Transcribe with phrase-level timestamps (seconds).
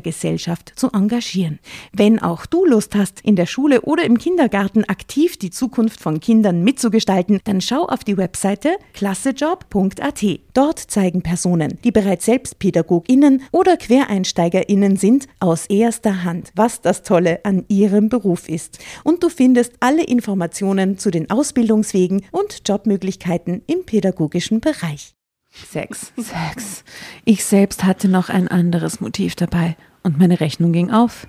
[0.00, 1.58] Gesellschaft zu engagieren.
[1.92, 6.20] Wenn auch du Lust hast, in der Schule oder im Kindergarten aktiv die Zukunft von
[6.20, 10.24] Kindern mitzugestalten, dann schau auf die Webseite klassejob.at.
[10.54, 17.02] Dort zeigen Personen, die bereits selbst PädagogInnen oder QuereinsteigerInnen sind, aus erster Hand, was das
[17.02, 18.78] Tolle an ihrem Beruf ist.
[19.04, 25.14] Und du findest alle Informationen zu den Ausbildungswegen und Jobmöglichkeiten im pädagogischen Bereich.
[25.50, 26.12] Sex.
[26.16, 26.84] Sex.
[27.24, 31.26] Ich selbst hatte noch ein anderes Motiv dabei und meine Rechnung ging auf.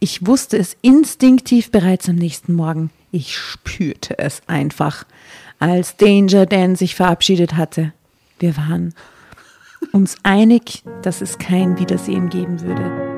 [0.00, 2.90] Ich wusste es instinktiv bereits am nächsten Morgen.
[3.10, 5.04] Ich spürte es einfach,
[5.58, 7.92] als Danger Dan sich verabschiedet hatte.
[8.38, 8.94] Wir waren
[9.92, 13.08] uns einig, dass es kein Wiedersehen geben würde.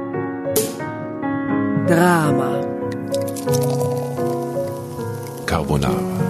[1.87, 2.61] Drama.
[5.47, 6.30] Carbonara.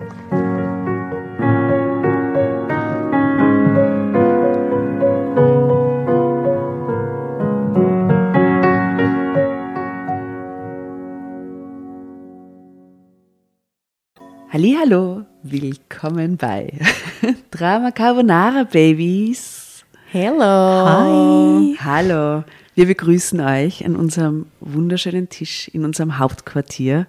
[14.53, 16.73] Hallo, willkommen bei
[17.51, 19.85] Drama Carbonara Babies.
[20.11, 20.43] Hello.
[20.43, 21.77] Hi.
[21.79, 22.43] Hallo.
[22.75, 27.07] Wir begrüßen euch an unserem wunderschönen Tisch in unserem Hauptquartier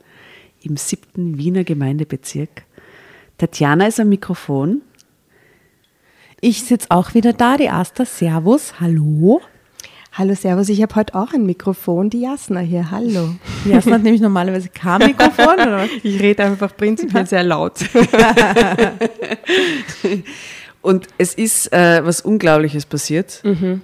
[0.63, 2.63] im siebten Wiener Gemeindebezirk.
[3.39, 4.83] Tatjana ist am Mikrofon.
[6.41, 8.05] Ich sitze auch wieder da, die Asta.
[8.05, 8.79] Servus.
[8.79, 9.41] Hallo.
[10.15, 10.69] Hallo, Servus.
[10.69, 12.91] Ich habe heute auch ein Mikrofon, die Jasna hier.
[12.91, 13.35] Hallo.
[13.65, 15.55] Die Jasna hat nämlich normalerweise kein Mikrofon.
[15.55, 15.89] Oder?
[16.03, 17.79] Ich rede einfach prinzipiell sehr laut.
[20.83, 23.41] Und es ist äh, was Unglaubliches passiert.
[23.43, 23.81] Mhm.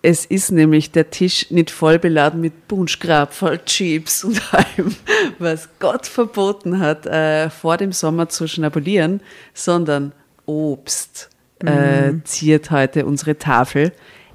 [0.00, 4.96] Es ist nämlich der Tisch nicht voll beladen mit Bunschgrab, voll Chips und allem,
[5.38, 9.20] was Gott verboten hat, äh, vor dem Sommer zu schnabulieren,
[9.52, 10.12] sondern
[10.46, 11.28] Obst
[11.64, 12.24] äh, mhm.
[12.24, 13.92] ziert heute unsere Tafel.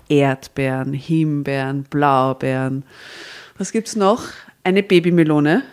[0.09, 2.83] Erdbeeren, Himbeeren, Blaubeeren.
[3.57, 4.23] Was gibt's noch?
[4.63, 5.63] Eine Babymelone.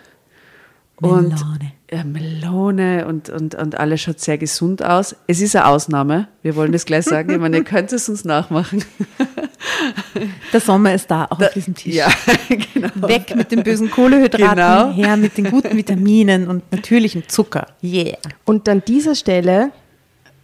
[0.97, 1.71] Und, Melone.
[1.91, 5.15] Ja, Melone und, und, und alles schaut sehr gesund aus.
[5.27, 6.27] Es ist eine Ausnahme.
[6.41, 7.29] Wir wollen das gleich sagen.
[7.31, 8.83] Ich meine, ihr könnt es uns nachmachen.
[10.53, 11.93] Der Sommer ist da, auch Da- auf diesem Tisch.
[11.95, 12.07] Ja,
[12.73, 12.89] genau.
[13.07, 14.93] Weg mit den bösen Kohlehydraten, Genau.
[14.93, 17.67] her mit den guten Vitaminen und natürlichem Zucker.
[17.83, 18.17] Yeah.
[18.45, 19.71] Und an dieser Stelle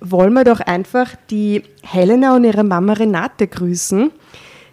[0.01, 4.11] wollen wir doch einfach die Helena und ihre Mama Renate grüßen.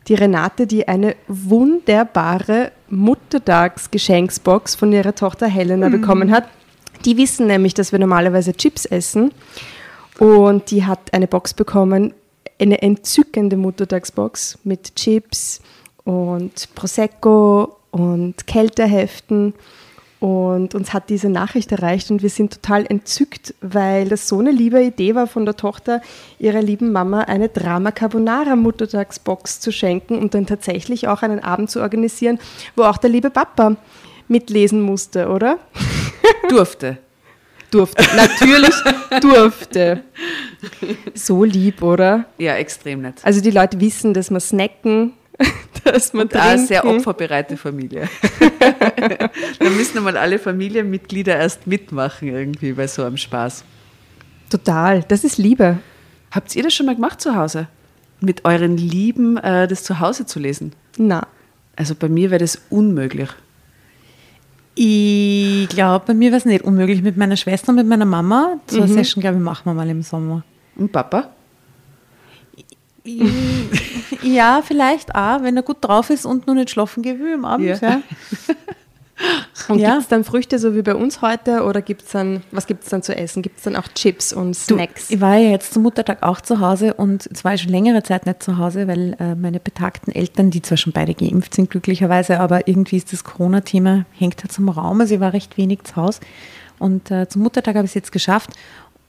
[0.08, 6.44] Die Renate, die eine wunderbare Muttertagsgeschenksbox von ihrer Tochter Helena bekommen hat.
[7.04, 9.32] Die wissen nämlich, dass wir normalerweise Chips essen.
[10.18, 12.14] Und die hat eine Box bekommen,
[12.58, 15.60] eine entzückende Muttertagsbox mit Chips
[16.04, 19.54] und Prosecco und Kälteheften.
[20.20, 24.50] Und uns hat diese Nachricht erreicht und wir sind total entzückt, weil das so eine
[24.50, 26.00] liebe Idee war von der Tochter
[26.40, 31.70] ihrer lieben Mama, eine Drama Carbonara Muttertagsbox zu schenken und dann tatsächlich auch einen Abend
[31.70, 32.40] zu organisieren,
[32.74, 33.76] wo auch der liebe Papa
[34.26, 35.58] mitlesen musste, oder?
[36.48, 36.98] Durfte.
[37.70, 38.02] Durfte.
[38.16, 38.74] Natürlich
[39.20, 40.02] durfte.
[41.14, 42.24] So lieb, oder?
[42.38, 43.16] Ja, extrem nett.
[43.22, 45.12] Also die Leute wissen, dass man snacken
[45.84, 48.08] dass man auch eine sehr opferbereite Familie.
[49.58, 53.64] da müssen einmal alle Familienmitglieder erst mitmachen irgendwie bei so einem Spaß.
[54.50, 55.78] Total, das ist Liebe.
[56.30, 57.68] Habt ihr das schon mal gemacht zu Hause?
[58.20, 60.72] Mit euren Lieben äh, das zu Hause zu lesen?
[60.96, 61.26] Na,
[61.76, 63.28] Also bei mir wäre das unmöglich.
[64.74, 67.02] Ich glaube, bei mir wäre es nicht unmöglich.
[67.02, 68.60] Mit meiner Schwester und mit meiner Mama.
[68.68, 70.44] So eine Session, glaube ich, machen wir mal im Sommer.
[70.76, 71.30] Und Papa?
[74.22, 77.44] Ja, vielleicht auch, wenn er gut drauf ist und noch nicht schlafen geht wie am
[77.44, 77.66] Abend.
[77.66, 77.76] Ja.
[77.80, 78.02] Ja.
[79.68, 79.90] und Ja.
[79.92, 82.90] gibt es dann Früchte so wie bei uns heute oder gibt's dann, was gibt es
[82.90, 83.42] dann zu essen?
[83.42, 85.10] Gibt es dann auch Chips und Du, Snacks?
[85.10, 88.02] ich war ja jetzt zum Muttertag auch zu Hause und jetzt war ich schon längere
[88.02, 91.70] Zeit nicht zu Hause, weil äh, meine betagten Eltern, die zwar schon beide geimpft sind,
[91.70, 95.00] glücklicherweise, aber irgendwie ist das Corona-Thema, hängt halt zum Raum.
[95.00, 96.20] Also ich war recht wenig zu Hause.
[96.78, 98.50] Und äh, zum Muttertag habe ich es jetzt geschafft.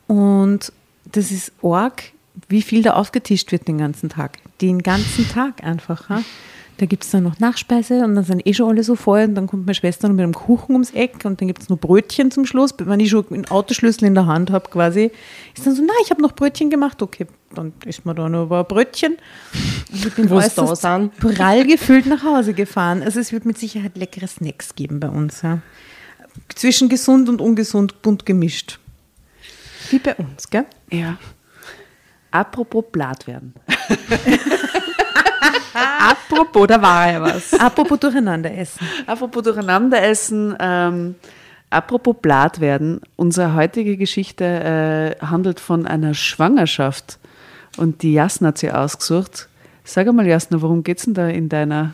[0.08, 0.72] Und
[1.12, 2.04] das ist arg,
[2.50, 4.38] wie viel da aufgetischt wird den ganzen Tag.
[4.60, 6.10] Den ganzen Tag einfach.
[6.10, 6.22] Ha?
[6.78, 9.36] Da gibt es dann noch Nachspeise und dann sind eh schon alle so voll und
[9.36, 11.78] dann kommt meine Schwester noch mit einem Kuchen ums Eck und dann gibt es noch
[11.78, 12.74] Brötchen zum Schluss.
[12.78, 15.12] Wenn ich schon einen Autoschlüssel in der Hand habe quasi,
[15.56, 17.02] ist dann so, na, ich habe noch Brötchen gemacht.
[17.02, 19.18] Okay, dann isst man da noch ein Brötchen.
[19.92, 20.82] Und ich bin äußerst
[21.20, 23.04] prall gefüllt nach Hause gefahren.
[23.04, 25.42] Also es wird mit Sicherheit leckere Snacks geben bei uns.
[25.42, 25.60] Ja.
[26.56, 28.80] Zwischen gesund und ungesund bunt gemischt.
[29.90, 30.66] Wie bei uns, gell?
[30.92, 31.18] Ja.
[32.32, 33.54] Apropos Blatt werden.
[36.00, 37.54] Apropos, da war ja was.
[37.54, 38.80] Apropos durcheinander essen.
[39.06, 41.16] Apropos durcheinander essen, ähm,
[41.70, 43.02] apropos Blatt werden.
[43.16, 44.46] Unsere heutige Geschichte
[45.22, 47.20] äh, handelt von einer Schwangerschaft.
[47.78, 49.48] Und die Jasna hat sie ausgesucht.
[49.84, 51.94] Sag einmal, Jasna, worum geht's denn da in deiner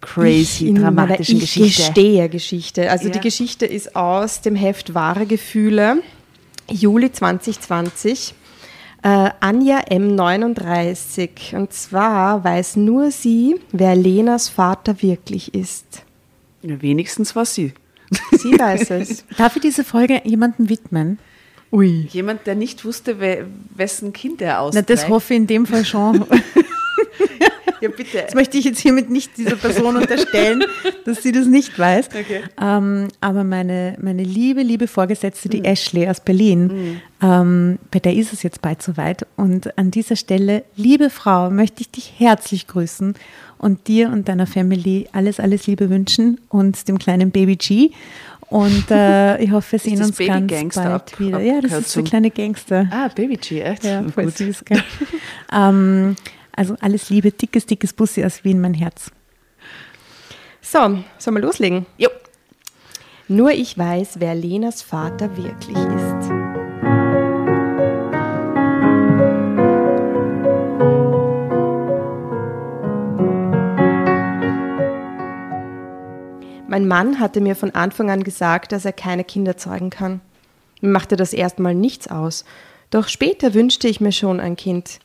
[0.00, 1.66] crazy, in dramatischen Geschichte?
[1.68, 2.90] Ich gestehe Geschichte.
[2.90, 3.12] Also Ja.
[3.12, 5.98] die Geschichte ist aus dem Heft Wahre Gefühle,
[6.70, 8.34] Juli 2020.
[9.04, 11.54] Äh, Anja M39.
[11.54, 16.02] Und zwar weiß nur sie, wer Lenas Vater wirklich ist.
[16.62, 17.74] Ja, wenigstens war sie.
[18.32, 19.26] Sie weiß es.
[19.36, 21.18] Darf ich diese Folge jemandem widmen?
[21.70, 22.08] Ui.
[22.10, 24.88] Jemand, der nicht wusste, we wessen Kind er Na, austrägt.
[24.88, 26.24] das hoffe ich in dem Fall schon.
[27.84, 28.22] Ja, bitte.
[28.24, 30.64] Das möchte ich jetzt hiermit nicht dieser Person unterstellen,
[31.04, 32.08] dass sie das nicht weiß.
[32.08, 32.40] Okay.
[32.60, 38.32] Ähm, aber meine, meine liebe, liebe Vorgesetzte, die Ashley aus Berlin, ähm, bei der ist
[38.32, 39.26] es jetzt bald soweit.
[39.36, 43.14] Und an dieser Stelle, liebe Frau, möchte ich dich herzlich grüßen
[43.58, 47.90] und dir und deiner Family alles, alles Liebe wünschen und dem kleinen Baby G.
[48.48, 51.40] Und äh, ich hoffe, wir sehen uns Baby ganz Gangster bald ab- wieder.
[51.40, 52.88] Ja, das ist der kleine Gangster.
[52.90, 53.84] Ah, Baby G, echt?
[53.84, 54.36] Ja, voll Gut.
[54.38, 54.82] süß, gell?
[55.52, 56.16] ähm,
[56.56, 59.10] also alles Liebe, dickes, dickes Bussi aus Wien, mein Herz.
[60.60, 60.78] So,
[61.18, 61.86] sollen wir loslegen?
[61.98, 62.08] Jo.
[63.28, 66.30] Nur ich weiß, wer Lenas Vater wirklich ist.
[76.66, 80.20] Mein Mann hatte mir von Anfang an gesagt, dass er keine Kinder zeugen kann.
[80.80, 82.44] Mir machte das erstmal nichts aus.
[82.90, 84.98] Doch später wünschte ich mir schon ein Kind.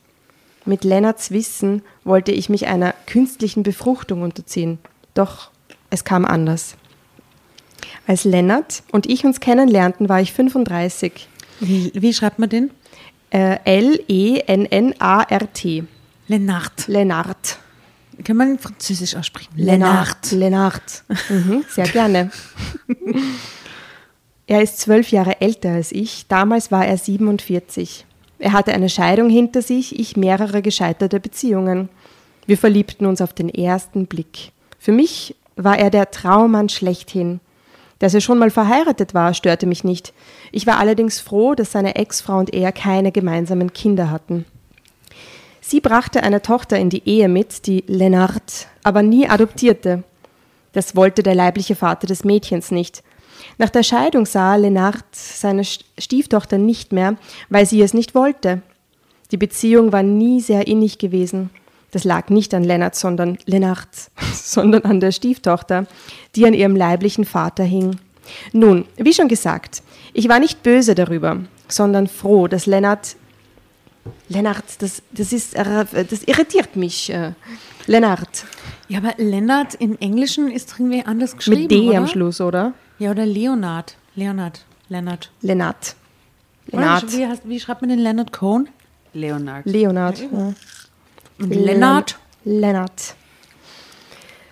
[0.69, 4.77] Mit Lennarts Wissen wollte ich mich einer künstlichen Befruchtung unterziehen.
[5.16, 5.50] Doch
[5.89, 6.75] es kam anders.
[8.06, 11.27] Als Lennart und ich uns kennenlernten, war ich 35.
[11.60, 12.69] Wie, wie schreibt man den?
[13.31, 14.06] Äh, L-E-N-N-A-R-T.
[16.27, 16.88] Lennart.
[16.88, 17.57] Lennart.
[18.24, 19.50] Kann man Französisch aussprechen?
[19.56, 20.31] Lennart.
[20.31, 21.04] Lennart.
[21.30, 22.30] Mhm, sehr gerne.
[24.45, 26.28] er ist zwölf Jahre älter als ich.
[26.28, 28.06] Damals war er 47.
[28.40, 31.90] Er hatte eine Scheidung hinter sich, ich mehrere gescheiterte Beziehungen.
[32.46, 34.52] Wir verliebten uns auf den ersten Blick.
[34.80, 37.42] Für mich war er der Traummann schlechthin.
[38.00, 40.14] Dass er schon mal verheiratet war, störte mich nicht.
[40.54, 44.46] Ich war allerdings froh, dass seine Ex-Frau und er keine gemeinsamen Kinder hatten.
[45.60, 50.04] Sie brachte eine Tochter in die Ehe mit, die Lennart, aber nie adoptierte.
[50.72, 53.04] Das wollte der leibliche Vater des Mädchens nicht.
[53.59, 57.18] Nach der Scheidung sah Lennart seine St- Stieftochter nicht mehr,
[57.49, 58.61] weil sie es nicht wollte.
[59.31, 61.51] Die Beziehung war nie sehr innig gewesen.
[61.92, 63.87] Das lag nicht an Lennart, sondern Lennart,
[64.33, 65.85] sondern an der Stieftochter,
[66.35, 67.97] die an ihrem leiblichen Vater hing.
[68.54, 71.37] Nun, wie schon gesagt, ich war nicht böse darüber,
[71.68, 73.16] sondern froh, dass Lennart
[74.30, 77.11] Lennart, das, das, ist, das irritiert mich.
[77.11, 77.33] äh,
[77.85, 78.45] Lennart.
[78.87, 81.97] Ja, aber Lennart im Englischen ist irgendwie anders geschrieben, Mit D oder?
[81.99, 82.73] am Schluss, oder?
[83.00, 83.96] Ja, oder Leonard.
[84.16, 84.66] Leonard.
[84.90, 85.32] Lennart.
[85.42, 85.96] Lennart.
[86.72, 87.12] Oder Lennart.
[87.14, 88.68] Wie, heißt, wie schreibt man den Leonard Cohen?
[89.14, 89.66] Leonard.
[89.66, 90.20] Leonard.
[90.20, 90.54] Ja.
[91.40, 92.20] Und Lennart?
[92.44, 93.16] Lennart.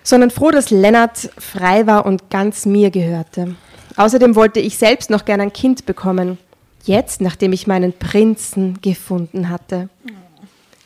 [0.02, 3.54] Sondern froh, dass Lennart frei war und ganz mir gehörte.
[3.96, 6.38] Außerdem wollte ich selbst noch gern ein Kind bekommen.
[6.84, 9.90] Jetzt, nachdem ich meinen Prinzen gefunden hatte.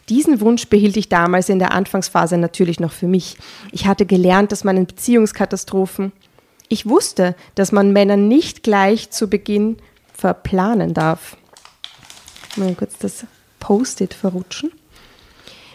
[0.09, 3.37] Diesen Wunsch behielt ich damals in der Anfangsphase natürlich noch für mich.
[3.71, 6.11] Ich hatte gelernt, dass man in Beziehungskatastrophen.
[6.73, 9.77] Ich wusste, dass man Männer nicht gleich zu Beginn
[10.15, 11.37] verplanen darf.
[12.57, 13.27] Mal kurz das
[13.61, 14.73] Post-it verrutschen.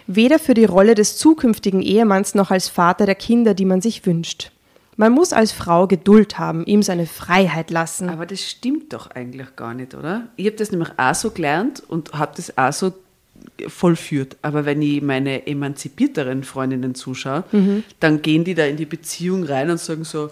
[0.07, 4.07] Weder für die Rolle des zukünftigen Ehemanns noch als Vater der Kinder, die man sich
[4.07, 4.49] wünscht.
[4.95, 8.09] Man muss als Frau Geduld haben, ihm seine Freiheit lassen.
[8.09, 10.29] Aber das stimmt doch eigentlich gar nicht, oder?
[10.35, 12.91] Ich habe das nämlich auch so gelernt und habe das auch so
[13.67, 14.35] vollführt.
[14.41, 17.83] Aber wenn ich meine emanzipierteren Freundinnen zuschaue, Mhm.
[17.99, 20.31] dann gehen die da in die Beziehung rein und sagen so,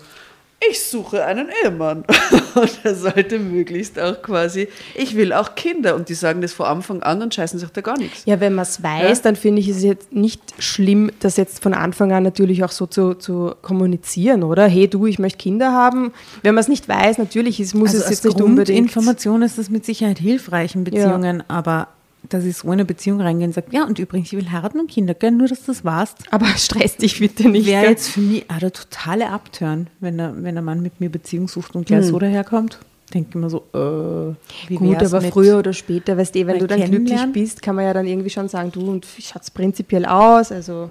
[0.69, 2.03] ich suche einen Ehemann.
[2.55, 5.95] Und er sollte möglichst auch quasi, ich will auch Kinder.
[5.95, 8.24] Und die sagen das von Anfang an und scheißen sich da gar nichts.
[8.25, 9.24] Ja, wenn man es weiß, Ja.
[9.24, 12.86] dann finde ich es jetzt nicht schlimm, das jetzt von Anfang an natürlich auch so
[12.86, 14.67] zu, zu kommunizieren, oder?
[14.67, 16.13] Hey du, ich möchte Kinder haben.
[16.43, 18.67] Wenn man es nicht weiß, natürlich ist, muss Also es jetzt nicht unbedingt.
[18.89, 21.89] Grundinformation ist das mit Sicherheit hilfreich in Beziehungen, aber
[22.29, 24.79] dass ich so in eine Beziehung reingehe und sage, ja, und übrigens, ich will heiraten
[24.79, 26.17] und Kinder, gell, nur dass du das warst.
[26.32, 27.65] Aber stress dich bitte nicht.
[27.67, 31.10] Wäre jetzt für mich auch der totale Abturn, wenn der, wenn der Mann mit mir
[31.10, 32.79] Beziehung sucht und gleich so daherkommt.
[33.13, 34.34] Denke immer so, äh,
[34.67, 37.75] wie Gut, aber früher oder später, weißt du, wenn mal du dann glücklich bist, kann
[37.75, 40.51] man ja dann irgendwie schon sagen, du, und wie schaut's prinzipiell aus?
[40.51, 40.89] Also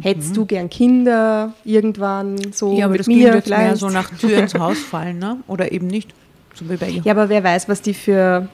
[0.00, 3.76] hättest du gern Kinder irgendwann so Mhm, Ja, aber mit das mir jetzt mehr vielleicht?
[3.76, 5.36] so nach Tür ins Haus fallen, ne?
[5.48, 6.14] Oder eben nicht.
[6.54, 7.02] So wie bei ihr.
[7.04, 8.48] Ja, aber wer weiß, was die für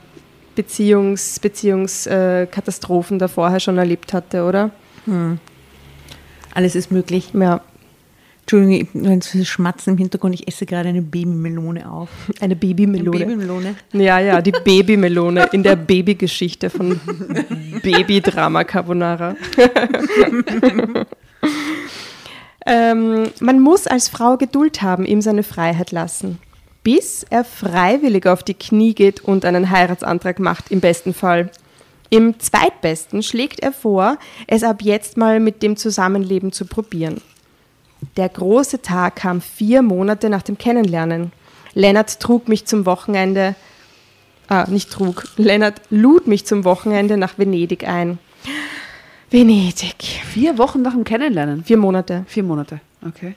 [0.57, 2.49] Beziehungs, Beziehungs äh,
[3.19, 4.73] da vorher schon erlebt hatte, oder?
[6.55, 7.31] Alles ist möglich.
[7.35, 7.61] Ja,
[8.47, 12.09] Entschuldigung, wenn es Schmatzen im Hintergrund, ich esse gerade eine Babymelone auf.
[12.41, 13.27] eine Babymelone.
[13.27, 13.75] Babymelone.
[13.93, 17.01] Ja, ja, die Babymelone in der Babygeschichte von
[17.83, 19.35] Babydrama Carbonara.
[22.67, 26.39] ähm, man muss als Frau Geduld haben, ihm seine Freiheit lassen.
[26.87, 31.51] Bis er freiwillig auf die Knie geht und einen Heiratsantrag macht, im besten Fall.
[32.11, 37.21] Im zweitbesten schlägt er vor, es ab jetzt mal mit dem Zusammenleben zu probieren.
[38.17, 41.33] Der große Tag kam vier Monate nach dem Kennenlernen.
[41.75, 43.57] Lennart trug mich zum Wochenende,
[44.47, 48.21] ah, nicht trug, Lennart lud mich zum Wochenende nach Venedig ein.
[49.29, 50.23] Venedig.
[50.25, 51.65] Vier Wochen nach dem Kennenlernen.
[51.65, 52.25] Vier Monate.
[52.29, 53.35] Vier Monate, okay.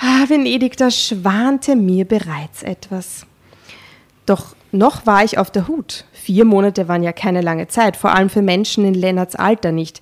[0.00, 3.26] Ah, Venedig, da schwante mir bereits etwas.
[4.26, 6.04] Doch noch war ich auf der Mit.
[6.12, 10.00] Vier Monate waren ja keine lange Zeit, vor allem für Menschen in Lennarts Alter nicht.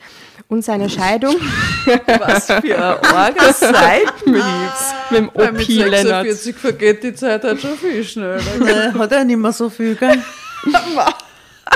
[0.48, 1.34] Und seine Scheidung
[2.20, 4.94] Was für ein arger Seitenhiebs.
[5.10, 6.26] mit dem mit OP Lennart.
[6.26, 8.36] 46 vergeht die Zeit halt schon viel schneller.
[8.36, 10.22] Äh, Hat er nicht mehr so viel, gell?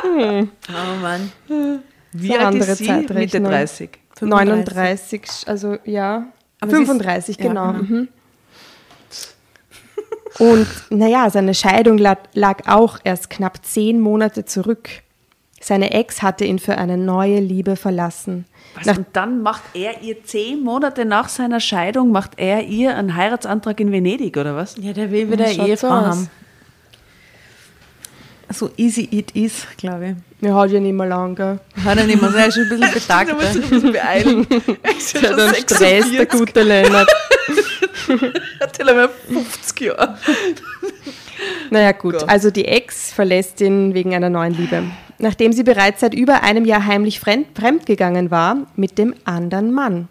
[0.04, 0.46] oh
[1.02, 1.32] Mann.
[2.12, 2.92] Wie So alt andere ist sie?
[2.92, 3.50] Mitte Zeitrechnung.
[3.50, 3.90] 30.
[4.20, 6.26] 39, also ja,
[6.60, 7.72] Aber sie ist- 35, ja, genau.
[7.72, 8.08] mhm.
[10.38, 14.88] Und naja, seine Scheidung lag, lag auch erst knapp zehn Monate zurück.
[15.60, 18.46] Seine Ex hatte ihn für eine neue Liebe verlassen.
[18.76, 22.96] Was, Nach, und dann macht er ihr zehn Monate nach seiner Scheidung, macht er ihr
[22.96, 24.76] einen Heiratsantrag in Venedig, oder was?
[24.80, 26.30] Ja, der will wieder Ehefrau haben.
[28.52, 31.58] So easy it is, glaube mir hat ja nicht mehr lang, gell?
[31.76, 31.84] ich.
[31.84, 33.30] Hat er nicht mehr, er ist schon ein bisschen betagt.
[33.30, 34.46] Du musst dich ein bisschen beeilen.
[34.82, 37.10] Er ist ja Der schon hat einen Stress, der 46, gute Lennart.
[38.60, 40.18] hat ja mehr 50 Jahre.
[41.70, 42.28] Naja gut, Gott.
[42.28, 44.82] also die Ex verlässt ihn wegen einer neuen Liebe.
[45.18, 50.08] Nachdem sie bereits seit über einem Jahr heimlich fremd, fremdgegangen war mit dem anderen Mann.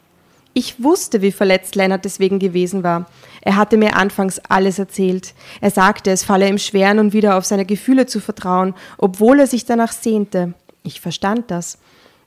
[0.53, 3.05] Ich wusste, wie verletzt Lennart deswegen gewesen war.
[3.41, 5.33] Er hatte mir anfangs alles erzählt.
[5.61, 9.47] Er sagte, es falle ihm schwer, nun wieder auf seine Gefühle zu vertrauen, obwohl er
[9.47, 10.53] sich danach sehnte.
[10.83, 11.77] Ich verstand das.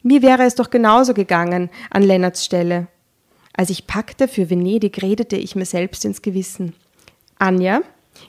[0.03, 2.89] Mir wäre es doch genauso gegangen an Lennarts Stelle.
[3.55, 6.75] Als ich packte für Venedig, redete ich mir selbst ins Gewissen.
[7.39, 7.83] Anja,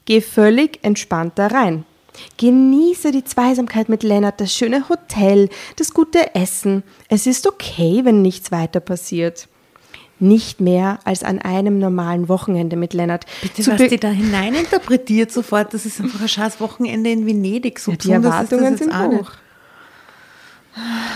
[0.06, 1.86] geh völlig entspannt da rein.
[2.38, 6.84] Genieße die Zweisamkeit mit Lennart, das schöne Hotel, das gute Essen.
[7.10, 9.48] Es ist okay, wenn nichts weiter passiert.
[10.20, 13.26] Nicht mehr als an einem normalen Wochenende mit Lennart.
[13.42, 17.26] Bitte, Zu was be- die da hineininterpretiert sofort, das ist einfach ein scheiß Wochenende in
[17.26, 17.80] Venedig.
[17.80, 19.32] So die ist das Erwartungen jetzt sind hoch.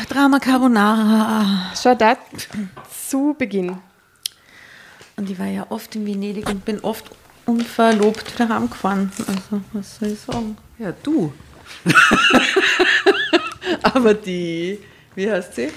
[0.10, 1.72] Drama Carbonara.
[1.82, 2.18] Schau da
[3.08, 3.78] zu Beginn.
[5.16, 7.06] Und ich war ja oft in Venedig und bin oft
[7.46, 9.12] unverlobt wieder heimgefahren.
[9.20, 10.58] Also, was soll ich sagen?
[10.78, 11.34] Ja, du.
[13.84, 14.80] Aber die,
[15.16, 15.70] wie heißt sie?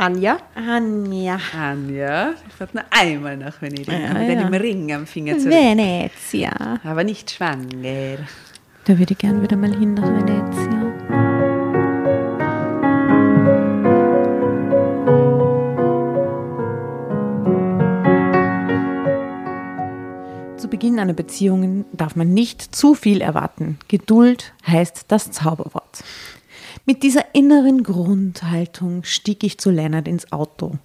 [0.00, 1.40] Anja, Anja.
[1.60, 2.32] Anja.
[2.46, 3.88] Die fährt nur einmal nach Venedig.
[3.88, 4.46] Ja, mit ja.
[4.46, 5.52] einem Ring am Finger zurück.
[5.52, 6.52] Venezia.
[6.84, 8.18] Aber nicht schwanger.
[8.84, 10.84] Da würde ich gern wieder mal hin nach Venezia.
[20.58, 23.80] Zu Beginn einer Beziehung darf man nicht zu viel erwarten.
[23.88, 26.04] Geduld heißt das Zauberwort.
[26.86, 30.78] Mit dieser inneren Grundhaltung stieg ich zu Lennart ins Auto.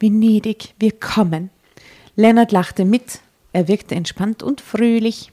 [0.00, 1.50] Venedig, wir kommen.
[2.16, 3.20] Lennart lachte mit,
[3.52, 5.30] er wirkte entspannt und fröhlich.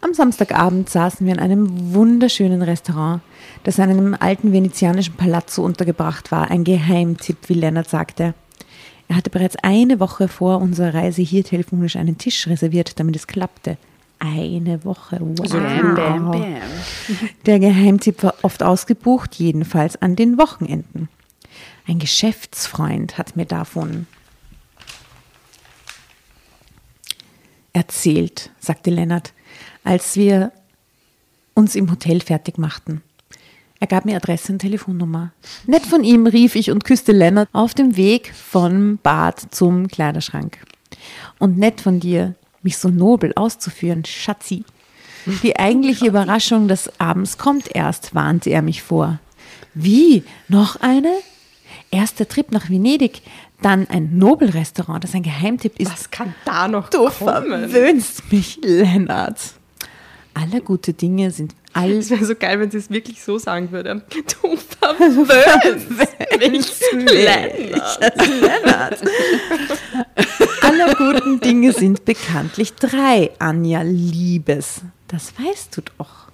[0.00, 3.22] Am Samstagabend saßen wir in einem wunderschönen Restaurant,
[3.62, 6.50] das in einem alten venezianischen Palazzo untergebracht war.
[6.50, 8.34] Ein Geheimtipp, wie Lennart sagte.
[9.06, 13.26] Er hatte bereits eine Woche vor unserer Reise hier telefonisch einen Tisch reserviert, damit es
[13.26, 13.76] klappte.
[14.24, 15.18] Eine Woche.
[15.20, 15.48] Wow.
[15.48, 16.56] So bam, bam, bam.
[17.44, 21.08] Der Geheimtipp war oft ausgebucht, jedenfalls an den Wochenenden.
[21.88, 24.06] Ein Geschäftsfreund hat mir davon
[27.72, 29.32] erzählt, sagte Lennart,
[29.82, 30.52] als wir
[31.54, 33.02] uns im Hotel fertig machten.
[33.80, 35.32] Er gab mir Adresse und Telefonnummer.
[35.66, 40.58] Nett von ihm rief ich und küsste Lennart auf dem Weg vom Bad zum Kleiderschrank.
[41.40, 44.64] Und nett von dir, mich so nobel auszuführen, Schatzi.
[45.42, 49.20] Die eigentliche Überraschung des Abends kommt erst, warnte er mich vor.
[49.74, 50.24] Wie?
[50.48, 51.12] Noch eine?
[51.90, 53.22] Erst der Trip nach Venedig,
[53.60, 55.92] dann ein Nobelrestaurant, das ein Geheimtipp ist.
[55.92, 57.70] Was kann da noch Du kommen?
[57.70, 59.38] verwöhnst mich, Lennart.
[60.34, 63.70] Alle gute Dinge sind all Es wäre so geil, wenn sie es wirklich so sagen
[63.70, 64.02] würde.
[64.10, 65.20] Du verwöhnst
[66.94, 67.12] mich,
[68.40, 69.00] Lennart.
[70.62, 74.82] Alle guten Dinge sind bekanntlich drei, Anja Liebes.
[75.08, 76.28] Das weißt du doch.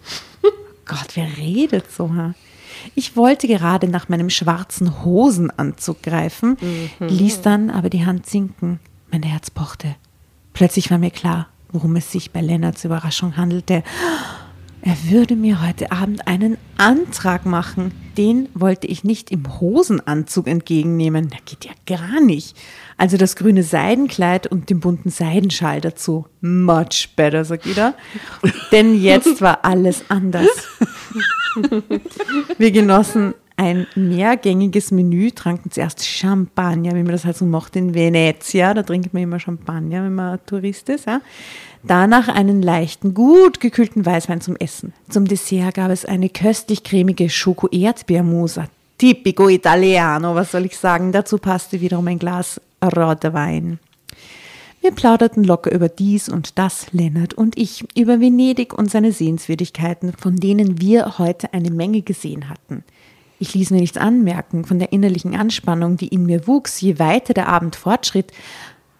[0.86, 2.12] Gott, wer redet so?
[2.14, 2.34] Ha?
[2.94, 6.56] Ich wollte gerade nach meinem schwarzen Hosenanzug greifen,
[7.00, 8.80] ließ dann aber die Hand sinken.
[9.10, 9.96] Mein Herz pochte.
[10.52, 13.82] Plötzlich war mir klar, worum es sich bei Lennarts Überraschung handelte.
[14.80, 17.92] Er würde mir heute Abend einen Antrag machen.
[18.16, 21.28] Den wollte ich nicht im Hosenanzug entgegennehmen.
[21.28, 22.56] Das geht ja gar nicht.
[22.96, 26.26] Also das grüne Seidenkleid und den bunten Seidenschal dazu.
[26.40, 27.94] Much better, sagt jeder.
[28.72, 30.48] Denn jetzt war alles anders.
[32.58, 37.92] Wir genossen ein mehrgängiges Menü, tranken zuerst Champagner, wie man das halt so macht in
[37.92, 38.72] Venezia.
[38.72, 41.06] Da trinkt man immer Champagner, wenn man Tourist ist.
[41.06, 41.20] Ja.
[41.82, 44.92] Danach einen leichten, gut gekühlten Weißwein zum Essen.
[45.08, 48.68] Zum Dessert gab es eine köstlich cremige Schoko-Erdbeermousse.
[48.96, 51.12] Tipico Italiano, was soll ich sagen?
[51.12, 53.80] Dazu passte wiederum ein Glas roter Wein.
[54.80, 60.12] Wir plauderten locker über dies und das, Lennart und ich, über Venedig und seine Sehenswürdigkeiten,
[60.12, 62.84] von denen wir heute eine Menge gesehen hatten.
[63.38, 67.34] Ich ließ mir nichts anmerken von der innerlichen Anspannung, die in mir wuchs, je weiter
[67.34, 68.32] der Abend fortschritt.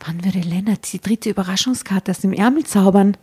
[0.05, 3.17] Wann würde Lennart die dritte Überraschungskarte aus dem Ärmel zaubern?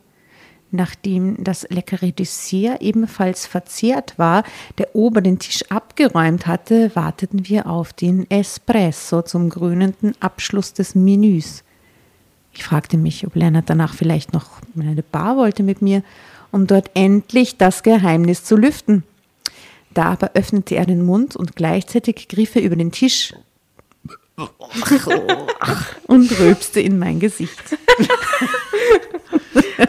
[0.71, 4.43] Nachdem das leckere Dessert ebenfalls verzehrt war,
[4.77, 10.95] der Ober den Tisch abgeräumt hatte, warteten wir auf den Espresso zum krönenden Abschluss des
[10.95, 11.63] Menüs.
[12.51, 16.03] Ich fragte mich, ob Lennart danach vielleicht noch in eine Bar wollte mit mir,
[16.51, 19.03] um dort endlich das Geheimnis zu lüften.
[19.95, 23.33] Da aber öffnete er den Mund und gleichzeitig griff er über den Tisch
[26.07, 27.77] und rülpste in mein Gesicht.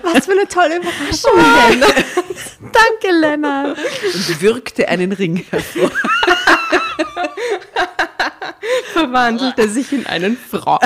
[0.02, 1.94] Was für eine tolle Überraschung, Lennart.
[2.60, 3.76] Danke, Lennart.
[3.76, 5.90] Und wirkte einen Ring hervor.
[8.92, 10.78] Verwandelte sich in einen Frosch.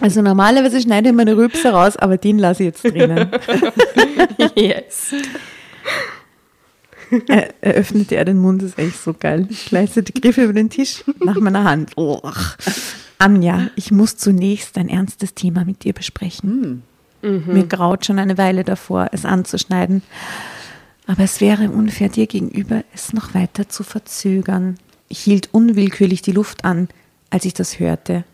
[0.00, 3.30] Also normalerweise schneide ich meine Rülpse raus, aber den lasse ich jetzt drinnen.
[4.54, 5.12] Yes.
[7.28, 9.48] Er, er öffnete er den Mund, das ist echt so geil.
[9.68, 11.92] Gleichzeitig griff er über den Tisch nach meiner Hand.
[11.96, 12.20] Oh.
[13.18, 16.82] Anja, ich muss zunächst ein ernstes Thema mit dir besprechen.
[17.22, 20.02] Mir graut schon eine Weile davor, es anzuschneiden.
[21.06, 24.78] Aber es wäre unfair dir gegenüber, es noch weiter zu verzögern.
[25.08, 26.88] Ich hielt unwillkürlich die Luft an,
[27.30, 28.24] als ich das hörte.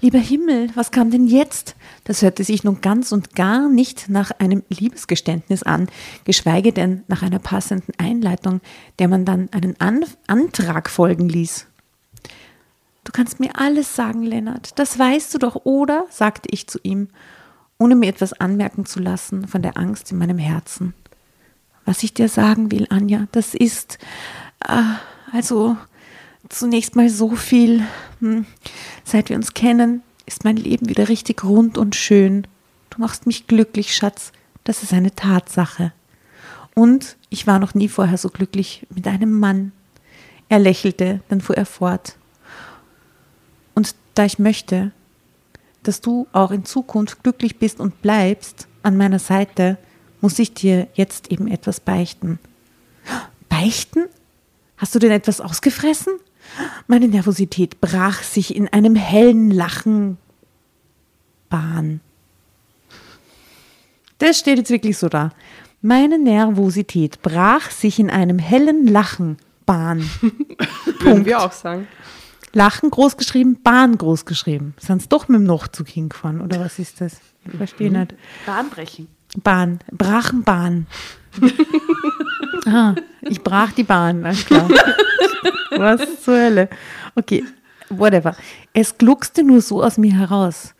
[0.00, 1.74] Lieber Himmel, was kam denn jetzt?
[2.04, 5.88] Das hörte sich nun ganz und gar nicht nach einem Liebesgeständnis an,
[6.24, 8.60] geschweige denn nach einer passenden Einleitung,
[9.00, 11.66] der man dann einen an Antrag folgen ließ.
[13.02, 16.06] Du kannst mir alles sagen, Lennart, das weißt du doch, oder?
[16.10, 17.08] sagte ich zu ihm,
[17.78, 20.94] ohne mir etwas anmerken zu lassen von der Angst in meinem Herzen.
[21.84, 23.98] Was ich dir sagen will, Anja, das ist,
[24.64, 24.82] äh,
[25.32, 25.76] also
[26.48, 27.84] zunächst mal so viel.
[28.20, 28.46] Hm,
[29.04, 32.46] Seit wir uns kennen, ist mein Leben wieder richtig rund und schön.
[32.90, 34.32] Du machst mich glücklich, Schatz.
[34.64, 35.92] Das ist eine Tatsache.
[36.74, 39.72] Und ich war noch nie vorher so glücklich mit einem Mann.
[40.48, 42.16] Er lächelte, dann fuhr er fort.
[43.74, 44.92] Und da ich möchte,
[45.82, 49.78] dass du auch in Zukunft glücklich bist und bleibst an meiner Seite,
[50.20, 52.38] muss ich dir jetzt eben etwas beichten.
[53.48, 54.04] Beichten?
[54.76, 56.14] Hast du denn etwas ausgefressen?
[56.86, 60.18] Meine Nervosität brach sich in einem hellen Lachen
[61.48, 62.00] Bahn.
[64.18, 65.30] Das steht jetzt wirklich so da.
[65.80, 70.08] Meine Nervosität brach sich in einem hellen Lachen Bahn.
[71.00, 71.86] Würden wir auch sagen.
[72.52, 74.74] Lachen groß geschrieben, Bahn groß geschrieben.
[74.78, 77.18] Sind doch mit dem Nachzug hingefahren, oder was ist das?
[77.44, 78.14] Ich verstehe nicht.
[78.46, 79.08] Bahnbrechen.
[79.44, 80.86] Bahn, brachen Bahn.
[82.66, 84.68] ah, ich brach die Bahn, alles klar.
[85.76, 86.68] Was zur Hölle?
[87.14, 87.44] Okay,
[87.88, 88.34] whatever.
[88.72, 90.74] Es gluckste nur so aus mir heraus.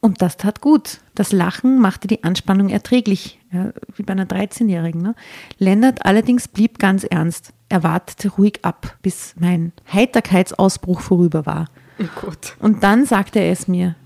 [0.00, 1.00] Und das tat gut.
[1.14, 5.02] Das Lachen machte die Anspannung erträglich, ja, wie bei einer 13-Jährigen.
[5.02, 5.14] Ne?
[5.58, 7.52] Lennart allerdings blieb ganz ernst.
[7.68, 11.66] Er wartete ruhig ab, bis mein Heiterkeitsausbruch vorüber war.
[11.98, 12.30] Oh.
[12.60, 13.96] Und dann sagte er es mir.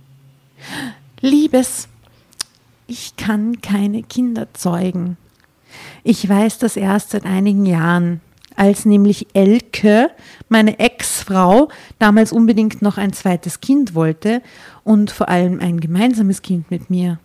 [1.20, 1.88] Liebes,
[2.86, 5.16] ich kann keine Kinder zeugen.
[6.02, 8.20] Ich weiß das erst seit einigen Jahren,
[8.56, 10.10] als nämlich Elke,
[10.48, 14.42] meine Ex-Frau, damals unbedingt noch ein zweites Kind wollte
[14.84, 17.18] und vor allem ein gemeinsames Kind mit mir.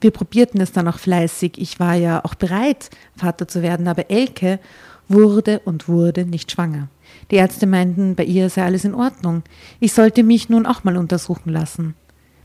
[0.00, 1.54] Wir probierten es dann auch fleißig.
[1.56, 4.60] Ich war ja auch bereit, Vater zu werden, aber Elke
[5.08, 6.88] wurde und wurde nicht schwanger.
[7.30, 9.42] Die Ärzte meinten, bei ihr sei alles in Ordnung.
[9.80, 11.94] Ich sollte mich nun auch mal untersuchen lassen,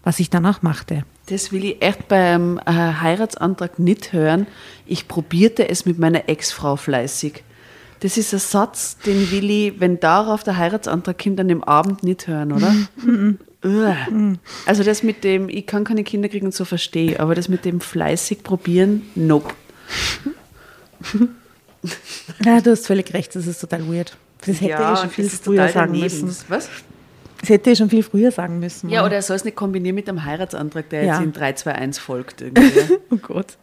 [0.04, 1.04] was ich dann auch machte.
[1.28, 4.48] Das will ich echt beim äh, Heiratsantrag nicht hören.
[4.86, 7.44] Ich probierte es mit meiner Ex-Frau fleißig.
[8.02, 12.04] Das ist ein Satz, den will ich, wenn darauf der Heiratsantrag kommt, an dem Abend
[12.04, 12.76] nicht hören, oder?
[13.64, 13.96] Uah.
[14.66, 17.64] Also das mit dem, ich kann keine Kinder kriegen und so verstehe, aber das mit
[17.64, 19.54] dem fleißig probieren, nope.
[22.44, 24.18] Ja, du hast völlig recht, das ist total weird.
[24.46, 26.26] Das hätte ich schon viel früher sagen daneben.
[26.26, 26.46] müssen.
[26.50, 26.68] Was?
[27.44, 28.90] Das hätte ich schon viel früher sagen müssen.
[28.90, 31.16] Ja, oder er soll es nicht kombinieren mit dem Heiratsantrag, der Ja.
[31.16, 32.40] jetzt in 3, 2, 1 folgt.
[32.42, 32.72] Irgendwie.
[33.12, 33.58] Oh Gott.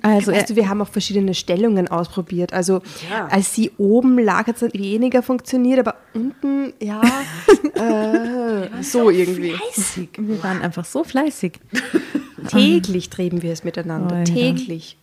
[0.00, 2.54] Also, Weißt du, wir haben auch verschiedene Stellungen ausprobiert.
[2.54, 2.80] Also
[3.10, 3.26] Ja.
[3.26, 7.02] als sie oben lag, hat es weniger funktioniert, aber unten, ja,
[7.74, 9.52] äh, so irgendwie.
[10.16, 11.54] wir waren einfach so fleißig.
[12.48, 14.14] Täglich trieben wir es miteinander.
[14.14, 14.24] Oh, ja.
[14.24, 14.96] Täglich.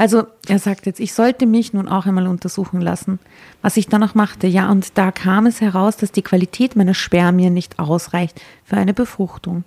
[0.00, 3.18] Also er sagt jetzt, ich sollte mich nun auch einmal untersuchen lassen,
[3.62, 4.46] was ich dann auch machte.
[4.46, 8.94] Ja, und da kam es heraus, dass die Qualität meiner Spermien nicht ausreicht für eine
[8.94, 9.64] Befruchtung.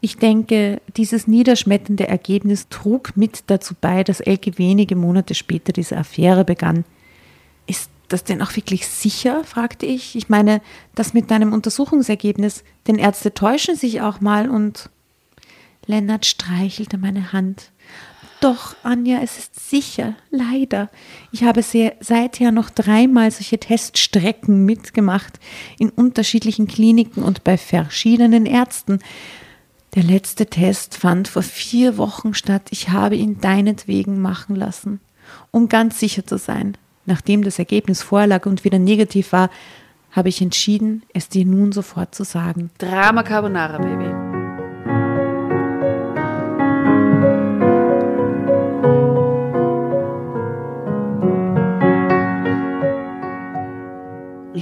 [0.00, 5.96] Ich denke, dieses niederschmetternde Ergebnis trug mit dazu bei, dass Elke wenige Monate später diese
[5.96, 6.84] Affäre begann.
[7.66, 9.42] Ist das denn auch wirklich sicher?
[9.42, 10.14] fragte ich.
[10.14, 10.62] Ich meine,
[10.94, 14.90] das mit deinem Untersuchungsergebnis, denn Ärzte täuschen sich auch mal und
[15.86, 17.71] Lennart streichelte meine Hand.
[18.42, 20.90] Doch, Anja, es ist sicher, leider.
[21.30, 25.38] Ich habe sehr, seither noch dreimal solche Teststrecken mitgemacht,
[25.78, 28.98] in unterschiedlichen Kliniken und bei verschiedenen Ärzten.
[29.94, 32.62] Der letzte Test fand vor vier Wochen statt.
[32.70, 34.98] Ich habe ihn deinetwegen machen lassen,
[35.52, 36.76] um ganz sicher zu sein.
[37.06, 39.50] Nachdem das Ergebnis vorlag und wieder negativ war,
[40.10, 42.70] habe ich entschieden, es dir nun sofort zu sagen.
[42.78, 44.31] Drama Carbonara, Baby.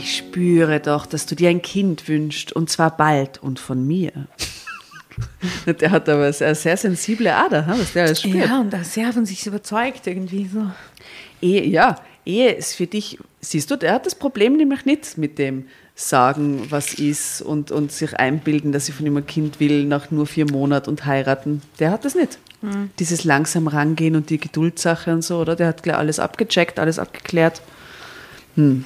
[0.03, 4.13] Ich spüre doch, dass du dir ein Kind wünschst und zwar bald und von mir.
[5.67, 8.49] Der hat aber eine sehr sensible Ader, was der alles spürt.
[8.49, 10.71] Ja, und da sehr von sich überzeugt irgendwie so.
[11.43, 15.39] Ehe, ja, Ehe ist für dich, siehst du, der hat das Problem nämlich nicht mit
[15.39, 19.85] dem Sagen, was ist und, und sich einbilden, dass sie von ihm ein Kind will
[19.85, 21.61] nach nur vier Monaten und heiraten.
[21.79, 22.39] Der hat das nicht.
[22.99, 25.57] Dieses langsam rangehen und die Geduldssache und so, oder?
[25.57, 27.63] Der hat gleich alles abgecheckt, alles abgeklärt.
[28.55, 28.85] Hm.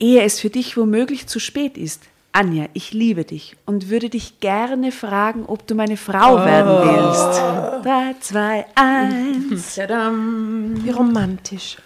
[0.00, 4.38] Ehe es für dich womöglich zu spät ist, Anja, ich liebe dich und würde dich
[4.38, 7.84] gerne fragen, ob du meine Frau werden willst.
[7.84, 9.76] Drei, zwei, eins.
[9.76, 11.78] Wie romantisch.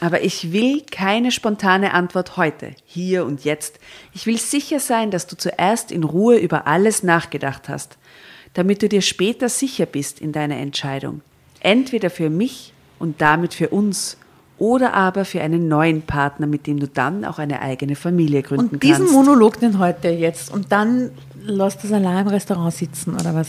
[0.00, 3.80] Aber ich will keine spontane Antwort heute, hier und jetzt.
[4.12, 7.98] Ich will sicher sein, dass du zuerst in Ruhe über alles nachgedacht hast,
[8.54, 11.22] damit du dir später sicher bist in deiner Entscheidung.
[11.60, 14.16] Entweder für mich und damit für uns
[14.58, 18.74] oder aber für einen neuen Partner, mit dem du dann auch eine eigene Familie gründen
[18.74, 19.12] Und diesen kannst.
[19.12, 21.10] Monolog den heute jetzt und dann
[21.42, 23.48] lässt das allein im Restaurant sitzen oder was?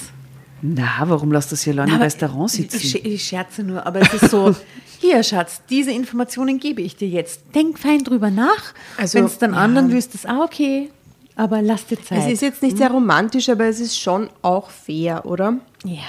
[0.61, 2.77] Na, warum lässt du sie allein im Restaurant sitzen?
[2.77, 4.55] ich, ich scherze nur, aber es ist so,
[4.99, 7.41] hier Schatz, diese Informationen gebe ich dir jetzt.
[7.53, 8.73] Denk fein drüber nach.
[8.97, 9.59] Also, Wenn es dann ja.
[9.59, 10.89] anderen wüsst, ist auch okay.
[11.35, 12.19] Aber lass dir Zeit.
[12.19, 15.57] Es ist jetzt nicht sehr romantisch, aber es ist schon auch fair, oder?
[15.83, 15.99] ja.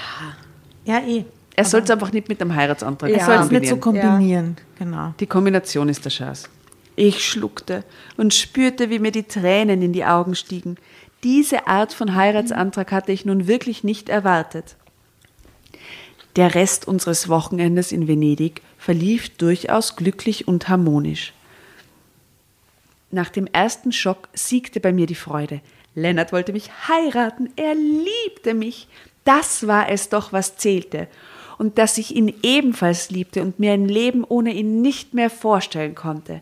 [0.85, 1.25] Ja, eh.
[1.57, 3.25] Er soll es einfach nicht mit dem Heiratsantrag Er Ja.
[3.25, 4.11] soll es nicht so kombinieren.
[4.11, 4.57] kombinieren.
[4.77, 5.13] Genau.
[5.19, 6.47] Die Kombination ist der Schatz.
[6.95, 7.83] Ich schluckte
[8.15, 10.77] und spürte, wie mir die Tränen in die Augen stiegen.
[11.23, 14.75] Diese Art von Heiratsantrag hatte ich nun wirklich nicht erwartet.
[16.35, 21.33] Der Rest unseres Wochenendes in Venedig verlief durchaus glücklich und harmonisch.
[23.09, 25.61] Nach dem ersten Schock siegte bei mir die Freude.
[25.95, 28.87] Lennart wollte mich heiraten, er liebte mich.
[29.23, 31.07] Das war es doch, was zählte.
[31.57, 35.95] Und dass ich ihn ebenfalls liebte und mir ein Leben ohne ihn nicht mehr vorstellen
[35.95, 36.41] konnte.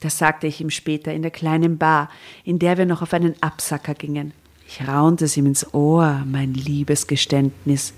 [0.00, 2.10] Das sagte ich ihm später in der kleinen Bar,
[2.44, 4.32] in der wir noch auf einen Absacker gingen.
[4.66, 7.94] Ich raunte es ihm ins Ohr, mein liebes Geständnis,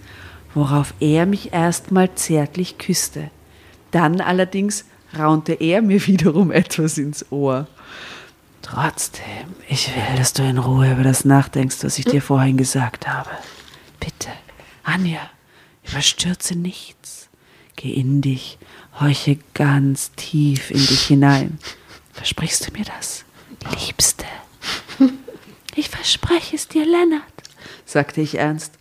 [0.54, 3.30] worauf er mich erstmal zärtlich küsste.
[3.90, 4.84] Dann allerdings
[5.16, 7.66] raunte er mir wiederum etwas ins Ohr.
[8.62, 13.06] Trotzdem, ich will, dass du in Ruhe über das nachdenkst, was ich dir vorhin gesagt
[13.06, 13.30] habe.
[14.00, 14.30] Bitte,
[14.82, 15.20] Anja,
[15.88, 17.28] überstürze nichts.
[17.76, 18.58] Geh in dich,
[18.98, 21.58] horche ganz tief in dich hinein.
[22.12, 23.24] Versprichst du mir das,
[23.86, 24.24] Liebste?
[25.78, 27.22] Ich verspreche es dir, Lennart,
[27.84, 28.72] sagte ich ernst.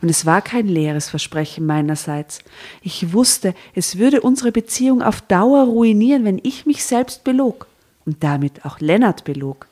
[0.00, 2.38] Und es war kein leeres Versprechen meinerseits.
[2.82, 7.66] Ich wusste, es würde unsere Beziehung auf Dauer ruinieren, wenn ich mich selbst belog
[8.04, 9.66] und damit auch Lennart belog.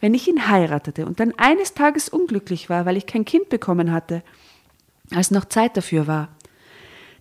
[0.00, 3.90] Wenn ich ihn heiratete und dann eines Tages unglücklich war, weil ich kein Kind bekommen
[3.90, 4.22] hatte,
[5.14, 6.28] als noch Zeit dafür war.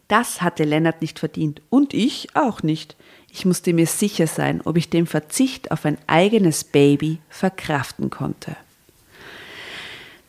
[0.07, 2.95] Das hatte Lennart nicht verdient und ich auch nicht.
[3.31, 8.55] Ich musste mir sicher sein, ob ich den Verzicht auf ein eigenes Baby verkraften konnte.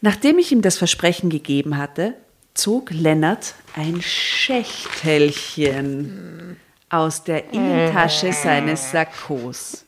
[0.00, 2.14] Nachdem ich ihm das Versprechen gegeben hatte,
[2.54, 6.56] zog Lennart ein Schächtelchen
[6.90, 9.84] aus der Innentasche seines Sakkos.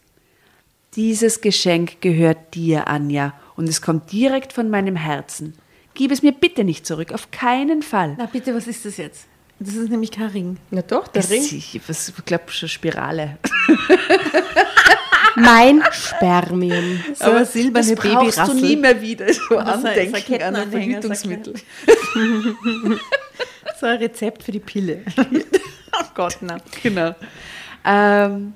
[0.97, 5.55] Dieses Geschenk gehört dir, Anja, und es kommt direkt von meinem Herzen.
[5.95, 8.15] Gib es mir bitte nicht zurück, auf keinen Fall.
[8.19, 9.27] Na bitte, was ist das jetzt?
[9.59, 10.57] Das ist nämlich kein Ring.
[10.71, 11.43] Na doch, der Es- Ring.
[11.43, 13.39] Ich, was- ich glaube schon Spirale.
[15.37, 17.01] Mein Spermium.
[17.15, 18.55] So eine silberne das brauchst du Babyrassel.
[18.57, 19.27] nie mehr wieder.
[19.49, 21.55] So Andenken an ein Verhütungsmittel.
[23.79, 25.03] So ein Rezept für die Pille.
[25.17, 26.59] oh Gott, na.
[26.83, 27.15] Genau.
[27.85, 28.53] Ähm,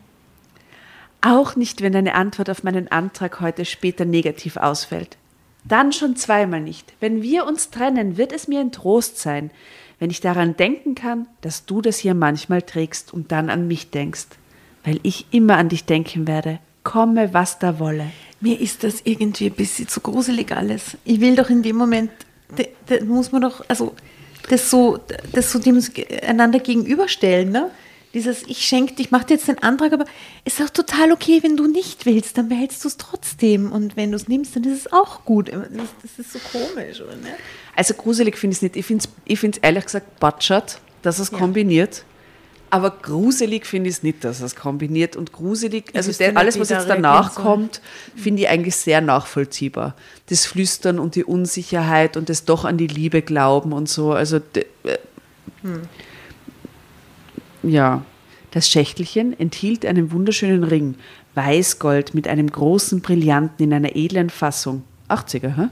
[1.23, 5.17] auch nicht, wenn deine Antwort auf meinen Antrag heute später negativ ausfällt.
[5.65, 6.93] Dann schon zweimal nicht.
[7.01, 9.51] Wenn wir uns trennen, wird es mir ein Trost sein,
[9.99, 13.91] wenn ich daran denken kann, dass du das hier manchmal trägst und dann an mich
[13.91, 14.27] denkst.
[14.85, 18.11] Weil ich immer an dich denken werde, komme, was da wolle.
[18.41, 20.99] Mir ist das irgendwie ein bisschen zu gruselig alles.
[21.05, 22.11] Ich will doch in dem Moment,
[22.57, 23.95] da, muss man doch, also
[24.51, 24.99] das so,
[25.33, 25.83] das so dem
[26.27, 27.71] einander gegenüberstellen, ne?
[28.15, 30.05] Dieses, ich schenke dir, ich mache dir jetzt den Antrag, aber
[30.45, 33.73] es ist auch total okay, wenn du nicht willst, dann behältst du es trotzdem.
[33.73, 35.49] Und wenn du es nimmst, dann ist es auch gut.
[35.49, 37.17] Das, das ist so komisch, oder?
[37.17, 37.35] Ne?
[37.75, 38.77] Also gruselig finde ich es nicht.
[38.77, 42.05] Ich finde es ich find's ehrlich gesagt batschert, dass es kombiniert.
[42.71, 45.15] Aber gruselig finde ich es nicht, dass es kombiniert.
[45.15, 47.81] Und gruselig, also der, alles, was jetzt danach kommt,
[48.17, 49.95] finde ich eigentlich sehr nachvollziehbar.
[50.29, 54.13] Das Flüstern und die Unsicherheit und das doch an die Liebe glauben und so.
[54.13, 54.99] Also, äh,
[57.69, 58.03] ja.
[58.51, 60.95] Das Schächtelchen enthielt einen wunderschönen Ring,
[61.35, 64.85] weißgold mit einem großen Brillanten in einer edlen Fassung.
[65.09, 65.69] 80er, hä?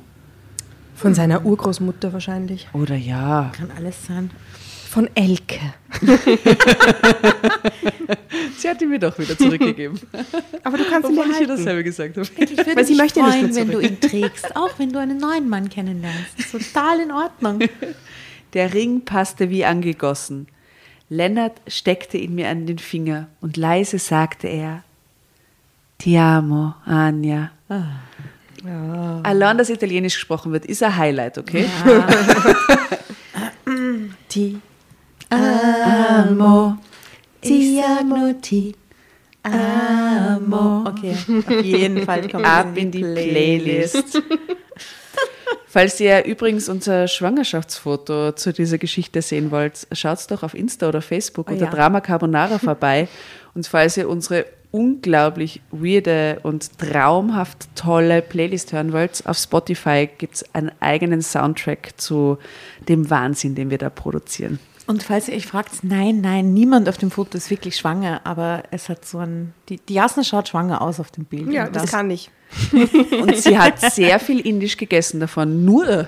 [0.96, 2.68] Von seiner Urgroßmutter wahrscheinlich.
[2.72, 3.52] Oder ja.
[3.56, 4.30] Kann alles sein.
[4.90, 5.58] Von Elke.
[8.58, 9.98] Sie hat ihn mir doch wieder zurückgegeben.
[10.64, 11.64] Aber du kannst ihn Obwohl ich ihr behalten.
[11.64, 12.28] dasselbe gesagt habe.
[12.36, 15.18] Ich würde Weil sie mich möchte freuen, wenn du ihn trägst, auch wenn du einen
[15.18, 16.50] neuen Mann kennenlernst.
[16.50, 17.60] Total in Ordnung.
[18.52, 20.46] Der Ring passte wie angegossen.
[21.12, 24.82] Lennart steckte ihn mir an den Finger und leise sagte er,
[25.98, 27.50] Ti amo, Anja.
[29.22, 31.66] Allein, dass Italienisch gesprochen wird, ist ein Highlight, okay?
[34.28, 34.58] Ti
[35.28, 36.78] Amo.
[37.40, 38.74] Ti amo ti
[39.42, 40.84] amo.
[40.86, 44.22] Okay, auf jeden Fall kommt Ab in die Playlist.
[45.66, 51.00] Falls ihr übrigens unser Schwangerschaftsfoto zu dieser Geschichte sehen wollt, schaut doch auf Insta oder
[51.00, 51.70] Facebook unter ja.
[51.70, 53.08] Drama Carbonara vorbei.
[53.54, 60.34] Und falls ihr unsere unglaublich weirde und traumhaft tolle Playlist hören wollt, auf Spotify gibt
[60.34, 62.38] es einen eigenen Soundtrack zu
[62.88, 64.58] dem Wahnsinn, den wir da produzieren.
[64.86, 68.64] Und falls ihr euch fragt, nein, nein, niemand auf dem Foto ist wirklich schwanger, aber
[68.72, 71.52] es hat so ein, die, die Jasna schaut schwanger aus auf dem Bild.
[71.52, 72.30] Ja, Und das kann ich.
[73.20, 76.06] Und sie hat sehr viel Indisch gegessen davon, nur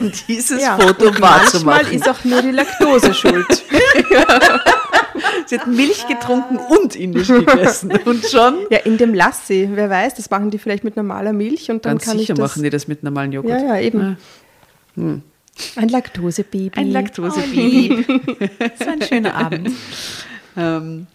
[0.00, 0.78] um dieses Ja.
[0.78, 1.64] Foto wahrzumachen.
[1.66, 3.46] Manchmal ist auch nur die Laktose schuld.
[5.46, 7.90] Sie hat Milch getrunken und indisch gegessen.
[8.04, 8.66] Und schon.
[8.70, 11.94] Ja, in dem Lassi, wer weiß, das machen die vielleicht mit normaler Milch und dann
[11.94, 12.50] Ganz kann sicher ich das.
[12.50, 13.50] machen die das mit normalen Joghurt.
[13.60, 14.16] ja, ja, eben.
[14.96, 16.70] Ein Laktosebaby.
[16.78, 18.04] Ein Laktosebaby.
[18.78, 19.70] Das war ein schöner Abend.
[20.56, 21.06] ähm,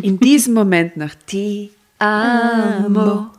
[0.00, 3.30] in diesem Moment nach Ti amo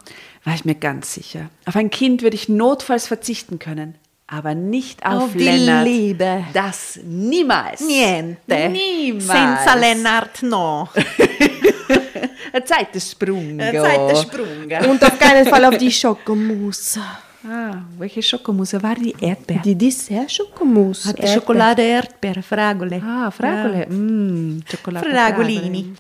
[0.44, 1.50] war ich mir ganz sicher.
[1.66, 3.96] Auf ein Kind würde ich notfalls verzichten können,
[4.28, 5.86] aber nicht auf, Auf die Lennart.
[5.86, 6.44] Liebe.
[6.54, 7.82] Das niemals.
[7.82, 8.70] Niente.
[8.70, 9.28] Niemals.
[9.28, 10.90] Senza Lennart no.
[12.54, 13.60] Ein Zeitensprung.
[13.60, 14.90] Zeitensprung.
[14.90, 17.02] Und auf keinen Fall auf die Schokomousse.
[17.48, 19.62] Ah, welche Schokomousse war die Erdbeer?
[19.64, 21.10] Die Dessert-Schokomousse.
[21.10, 23.02] Hatte Schokolade, Erdbeere, Fragole.
[23.04, 23.88] Ah, Fragole.
[23.88, 25.10] Mm, Schokolade.
[25.10, 25.94] Fragolini.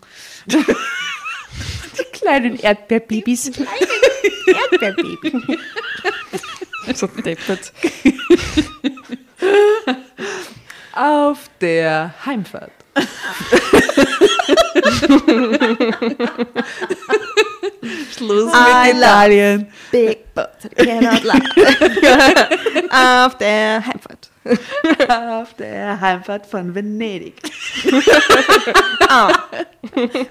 [2.22, 3.52] Die kleinen Erdbeerbabys.
[4.72, 5.58] Erdbeerbaby.
[6.94, 7.74] so deppert.
[10.94, 12.72] Auf der Heimfahrt.
[18.15, 19.67] Schluss I mit Italien.
[19.91, 21.41] Big but cannot lie.
[23.26, 24.30] Auf der Heimfahrt.
[25.10, 27.36] Auf der Heimfahrt von Venedig.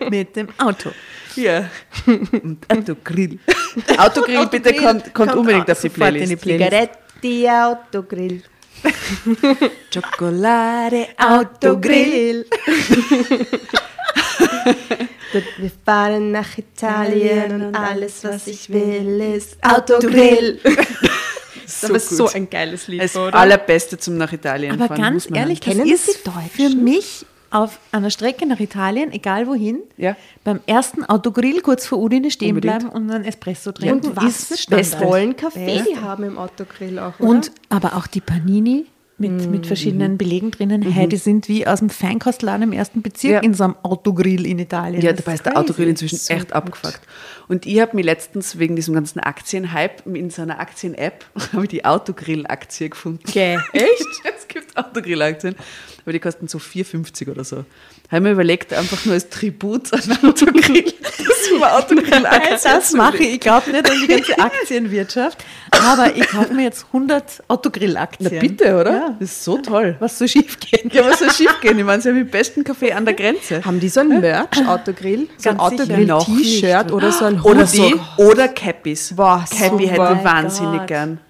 [0.09, 0.91] Mit dem Auto.
[1.37, 1.69] Ja.
[2.07, 3.39] Und Autogrill.
[3.97, 6.71] Autogrill, bitte kommt, kommt, unbedingt auf die sofort in die Playlist.
[7.23, 8.43] Zigaretti, Autogrill.
[9.93, 12.47] Schokolade, Autogrill.
[15.59, 20.59] Wir fahren nach Italien und alles, was ich will, ist Autogrill.
[21.67, 22.03] So Aber gut.
[22.03, 23.33] so ein geiles Lied, Das oder?
[23.33, 25.01] allerbeste zum nach Italien Aber fahren.
[25.01, 26.51] ganz muss man ehrlich, das Kennen das ist die Deutschen?
[26.51, 30.17] für mich auf einer Strecke nach Italien, egal wohin, Ja.
[30.43, 32.81] beim ersten Autogrill kurz vor Udine stehen Unbedingt.
[32.81, 34.09] bleiben und einen Espresso trinken.
[34.09, 35.91] Und was ist für tollen Kaffee Beste.
[35.95, 37.29] die haben im Autogrill auch, oder?
[37.31, 38.87] Und aber auch die Panini
[39.21, 40.83] mit, mit verschiedenen Belegen drinnen.
[40.83, 43.41] Hey, die sind wie aus dem Feinkostladen im ersten Bezirk Ja.
[43.41, 45.01] in so einem Autogrill in Italien.
[45.03, 45.57] Ja, Das dabei ist der.
[45.57, 46.53] Autogrill inzwischen So echt gut.
[46.55, 47.01] abgefuckt.
[47.47, 51.69] Und ich habe mir letztens wegen diesem ganzen Aktienhype in so einer Aktien-App habe ich
[51.69, 53.21] die Autogrill-Aktie gefunden.
[53.31, 53.55] Gäh.
[53.73, 54.07] Echt?
[54.37, 55.55] Es gibt Autogrill-Aktien,
[56.03, 57.65] aber die kosten so 4,50 oder so.
[58.11, 60.60] Habe mir überlegt, einfach nur als Tribut an Autogrill,
[61.03, 61.19] dass
[61.53, 63.35] ich mir Autogrill-Aktien Das mache ich.
[63.35, 65.39] Ich glaube nicht an die ganze Aktienwirtschaft,
[65.71, 68.31] aber ich kaufe mir jetzt 100 Autogrill-Aktien.
[68.35, 68.91] Na bitte, oder?
[68.93, 69.17] Ja.
[69.19, 69.97] Das ist so toll.
[69.99, 70.93] Was so schief geht.
[70.93, 71.79] Ja, was soll schief gehen?
[71.79, 73.65] Ich meine, sie haben den besten Kaffee an der Grenze.
[73.65, 75.29] haben die so ein Merch-Autogrill?
[75.37, 77.95] So ein Autogrill-T-Shirt oder so ein Oder Hoodie?
[78.17, 79.15] so, oder Cappies.
[79.15, 80.87] Boah, Cappy hätte Oh wahnsinnig Gott.
[80.89, 81.21] gern.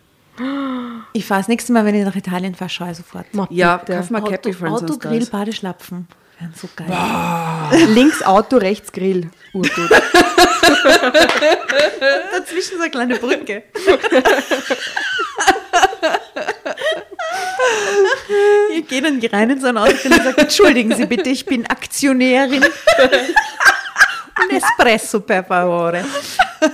[1.13, 3.27] Ich fahre das nächste Mal, wenn ich nach Italien fahre, schaue ich sofort.
[3.35, 4.83] Ma, Ja, kauf mal Cappy uns.
[4.83, 6.07] Autogrill, Badeschlapfen.
[6.41, 6.89] Wären so geil.
[7.89, 9.31] Links Auto, rechts Grill.
[9.53, 9.91] Urgut.
[12.33, 13.65] Dazwischen so eine kleine Brücke.
[18.75, 21.67] Ich gehe dann rein in so ein Autogrill und sage, entschuldigen Sie bitte, ich bin
[21.67, 22.65] Aktionärin.
[22.65, 26.03] Un espresso, per favore.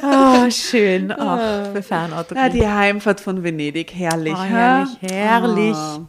[0.02, 1.10] Ah, schön.
[1.10, 2.44] Ach, für Fernautogrill.
[2.44, 4.34] Ah, die Heimfahrt von Venedig, herrlich.
[4.36, 5.74] Oh, herrlich, herrlich.
[5.76, 6.06] Ah.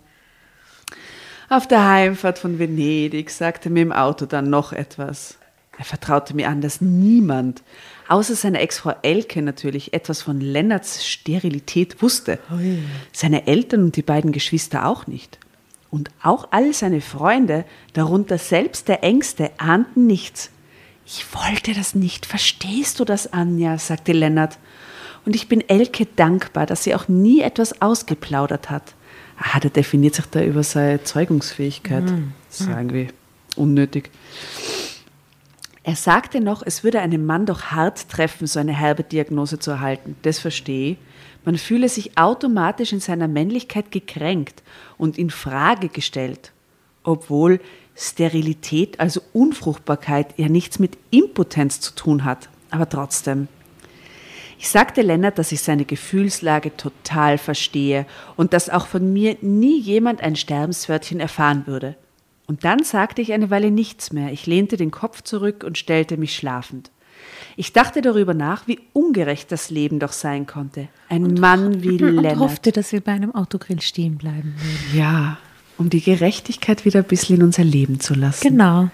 [1.49, 5.37] Auf der Heimfahrt von Venedig sagte mir im Auto dann noch etwas.
[5.77, 7.63] Er vertraute mir an, dass niemand,
[8.09, 12.39] außer seiner Ex-Frau Elke natürlich, etwas von Lennarts Sterilität wusste.
[13.13, 15.39] Seine Eltern und die beiden Geschwister auch nicht.
[15.89, 20.49] Und auch all seine Freunde, darunter selbst der Ängste, ahnten nichts.
[21.05, 23.77] Ich wollte das nicht, verstehst du das, Anja?
[23.77, 24.57] sagte Lennart.
[25.25, 28.95] Und ich bin Elke dankbar, dass sie auch nie etwas ausgeplaudert hat.
[29.37, 32.03] Ah, der definiert sich da über seine Zeugungsfähigkeit.
[32.49, 33.09] Das ist irgendwie
[33.55, 34.09] unnötig.
[35.83, 39.71] Er sagte noch, es würde einem Mann doch hart treffen, so eine herbe Diagnose zu
[39.71, 40.17] erhalten.
[40.23, 40.97] Das verstehe ich.
[41.45, 44.63] Man fühle sich automatisch in seiner Männlichkeit gekränkt
[44.97, 46.51] und in Frage gestellt.
[47.03, 47.61] Obwohl
[47.95, 52.49] Sterilität, also Unfruchtbarkeit, ja nichts mit Impotenz zu tun hat.
[52.69, 53.47] Aber trotzdem.
[54.59, 59.79] Ich sagte Lennart, dass ich seine Gefühlslage total verstehe und dass auch von mir nie
[59.79, 61.95] jemand ein Sterbenswörtchen erfahren würde.
[62.47, 64.31] Und dann sagte ich eine Weile nichts mehr.
[64.31, 66.91] Ich lehnte den Kopf zurück und stellte mich schlafend.
[67.55, 70.87] Ich dachte darüber nach, wie ungerecht das Leben doch sein konnte.
[71.09, 72.39] Ein Mann wie Und Lennart.
[72.39, 74.97] hoffte, dass wir bei einem Autogrill stehen bleiben würden.
[74.99, 75.37] Ja,
[75.77, 78.47] um die Gerechtigkeit wieder ein bisschen in unser Leben zu lassen.
[78.47, 78.89] Genau.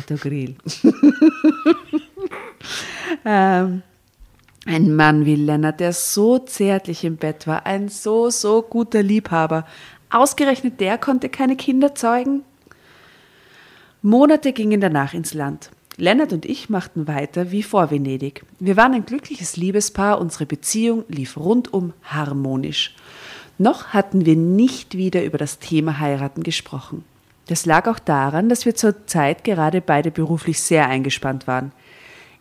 [0.00, 0.54] Autogrill.
[3.24, 3.82] ähm,
[4.66, 9.66] ein Mann wie Lennart, der so zärtlich im Bett war, ein so, so guter Liebhaber.
[10.10, 12.42] Ausgerechnet der konnte keine Kinder zeugen.
[14.02, 15.70] Monate gingen danach ins Land.
[15.96, 18.44] Lennart und ich machten weiter wie vor Venedig.
[18.60, 22.94] Wir waren ein glückliches Liebespaar, unsere Beziehung lief rundum harmonisch.
[23.58, 27.04] Noch hatten wir nicht wieder über das Thema Heiraten gesprochen.
[27.48, 31.72] Das lag auch daran, dass wir zur Zeit gerade beide beruflich sehr eingespannt waren.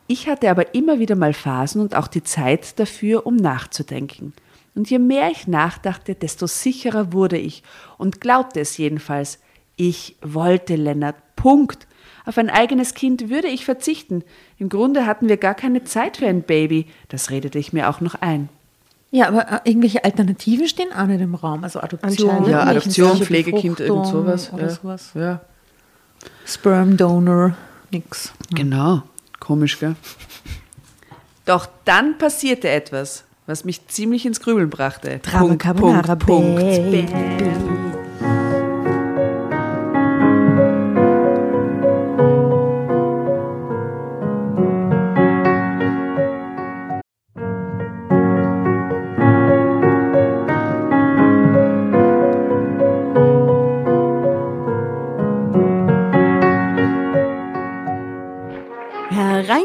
[0.07, 4.33] Ich hatte aber immer wieder mal Phasen und auch die Zeit dafür, um nachzudenken.
[4.73, 7.63] Und je mehr ich nachdachte, desto sicherer wurde ich
[7.97, 9.39] und glaubte es jedenfalls.
[9.75, 11.15] Ich wollte Lennart.
[11.35, 11.87] Punkt.
[12.25, 14.23] Auf ein eigenes Kind würde ich verzichten.
[14.57, 16.87] Im Grunde hatten wir gar keine Zeit für ein Baby.
[17.09, 18.49] Das redete ich mir auch noch ein.
[19.11, 21.63] Ja, aber äh, irgendwelche Alternativen stehen auch nicht im Raum.
[21.63, 22.49] Also Adoption.
[22.49, 22.63] Ja.
[22.63, 24.51] Adoption, Pflegekind, irgend sowas.
[24.51, 24.69] Oder ja.
[24.69, 25.11] sowas.
[25.15, 25.41] Ja.
[26.45, 27.55] Sperm Donor,
[27.91, 28.33] nix.
[28.53, 29.03] Genau.
[29.39, 29.95] Komisch, gell?
[31.45, 33.23] Doch dann passierte etwas.
[33.47, 35.19] was mich ziemlich ins Grübeln brachte.
[35.19, 37.96] Drama Punkt, Carbonara, Punkt, Punkt.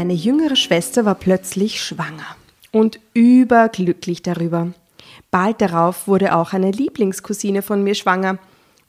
[0.00, 2.24] Meine jüngere Schwester war plötzlich schwanger
[2.72, 4.72] und überglücklich darüber.
[5.30, 8.38] Bald darauf wurde auch eine Lieblingscousine von mir schwanger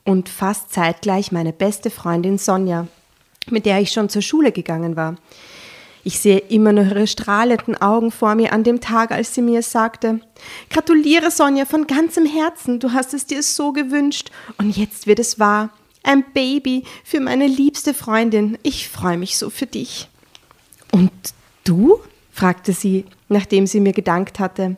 [0.06, 2.86] und fast zeitgleich meine beste Freundin Sonja,
[3.50, 5.16] mit der ich schon zur Schule gegangen war.
[6.02, 9.60] Ich sehe immer noch ihre strahlenden Augen vor mir an dem Tag, als sie mir
[9.60, 10.20] sagte.
[10.70, 12.80] Gratuliere, Sonja, von ganzem Herzen.
[12.80, 14.30] Du hast es dir so gewünscht.
[14.56, 15.68] Und jetzt wird es wahr.
[16.04, 18.56] Ein Baby für meine liebste Freundin.
[18.62, 20.08] Ich freue mich so für dich.
[20.92, 21.10] Und
[21.64, 21.98] du?
[22.30, 24.76] fragte sie, nachdem sie mir gedankt hatte.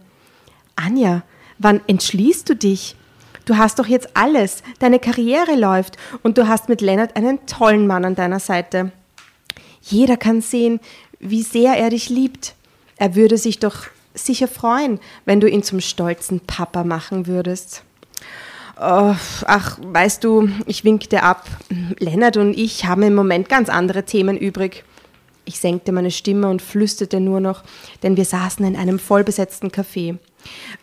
[0.76, 1.22] Anja,
[1.58, 2.96] wann entschließt du dich?
[3.44, 7.86] Du hast doch jetzt alles, deine Karriere läuft und du hast mit Lennart einen tollen
[7.86, 8.90] Mann an deiner Seite.
[9.82, 10.80] Jeder kann sehen,
[11.20, 12.54] wie sehr er dich liebt.
[12.96, 17.82] Er würde sich doch sicher freuen, wenn du ihn zum stolzen Papa machen würdest.
[18.76, 19.14] Oh,
[19.46, 21.46] ach, weißt du, ich winkte ab.
[21.98, 24.84] Lennart und ich haben im Moment ganz andere Themen übrig.
[25.44, 27.62] Ich senkte meine Stimme und flüsterte nur noch,
[28.02, 30.16] denn wir saßen in einem vollbesetzten Café.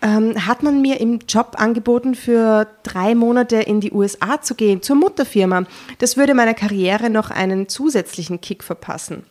[0.01, 4.81] Ähm, hat man mir im Job angeboten, für drei Monate in die USA zu gehen,
[4.81, 5.65] zur Mutterfirma.
[5.99, 9.23] Das würde meiner Karriere noch einen zusätzlichen Kick verpassen.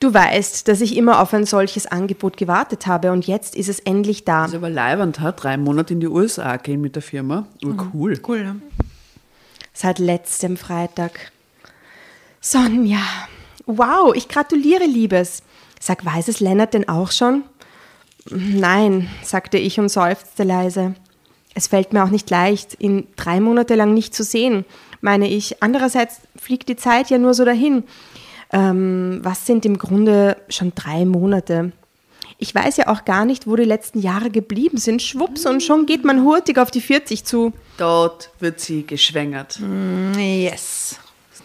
[0.00, 3.80] Du weißt, dass ich immer auf ein solches Angebot gewartet habe und jetzt ist es
[3.80, 4.42] endlich da.
[4.42, 5.32] Das ist aber leibend, ha?
[5.32, 7.46] drei Monate in die USA gehen mit der Firma.
[7.64, 8.20] Ur cool.
[8.26, 8.56] Cool, ne?
[9.72, 11.32] Seit letztem Freitag.
[12.40, 13.00] Sonja,
[13.66, 15.42] wow, ich gratuliere, Liebes.
[15.80, 17.44] Sag, weiß es Lennart denn auch schon?
[18.30, 20.94] Nein, sagte ich und seufzte leise.
[21.54, 24.64] Es fällt mir auch nicht leicht, ihn drei Monate lang nicht zu sehen,
[25.00, 25.62] meine ich.
[25.62, 27.84] Andererseits fliegt die Zeit ja nur so dahin.
[28.52, 31.72] Ähm, was sind im Grunde schon drei Monate?
[32.38, 35.02] Ich weiß ja auch gar nicht, wo die letzten Jahre geblieben sind.
[35.02, 37.52] Schwupps, und schon geht man hurtig auf die 40 zu.
[37.76, 39.60] Dort wird sie geschwängert.
[40.16, 40.98] Yes.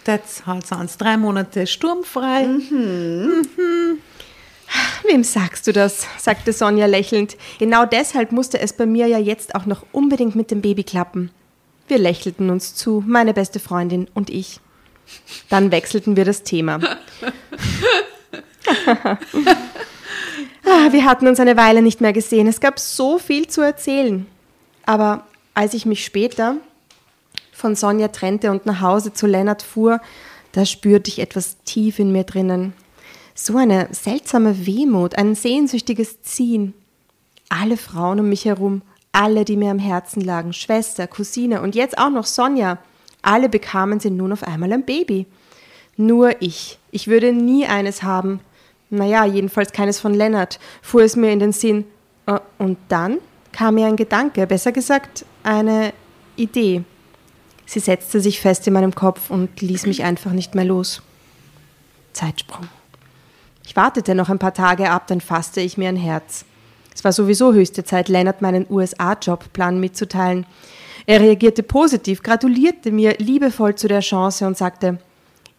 [0.04, 0.98] That's how it sounds.
[0.98, 2.48] Drei Monate sturmfrei.
[5.04, 6.06] Wem sagst du das?
[6.18, 7.38] sagte Sonja lächelnd.
[7.58, 11.32] Genau deshalb musste es bei mir ja jetzt auch noch unbedingt mit dem Baby klappen.
[11.88, 14.60] Wir lächelten uns zu, meine beste Freundin und ich.
[15.50, 16.80] Dann wechselten wir das Thema.
[20.66, 22.48] Ah, wir hatten uns eine Weile nicht mehr gesehen.
[22.48, 24.28] Es gab so viel zu erzählen.
[24.86, 25.26] Aber
[25.56, 26.58] als ich mich später
[27.60, 30.00] von Sonja trennte und nach Hause zu Lennart fuhr,
[30.54, 32.74] da spürte ich etwas tief in mir drinnen.
[33.36, 36.74] So eine seltsame Wehmut, ein sehnsüchtiges Ziehen.
[37.50, 38.82] Alle Frauen um mich herum,
[39.12, 42.78] alle, die mir am Herzen lagen, Schwester, Cousine und jetzt auch noch Sonja,
[43.22, 45.26] alle bekamen sie nun auf einmal ein Baby.
[45.98, 46.80] Nur ich.
[46.92, 48.40] Ich würde nie eines haben.
[48.90, 51.86] Naja, jedenfalls keines von Lennart, fuhr es mir in den Sinn.
[52.26, 53.18] Äh, Und dann
[53.52, 55.94] kam mir ein Gedanke, besser gesagt eine
[56.36, 56.84] Idee.
[57.70, 61.04] Sie setzte sich fest in meinem Kopf und ließ mich einfach nicht mehr los.
[62.14, 62.68] Zeitsprung.
[63.64, 66.46] Ich wartete noch ein paar Tage ab, dann fasste ich mir ein Herz.
[66.96, 70.48] Es war sowieso höchste Zeit, Lennart meinen USA-Jobplan mitzuteilen.
[71.06, 74.98] Er reagierte positiv, gratulierte mir liebevoll zu der Chance und sagte,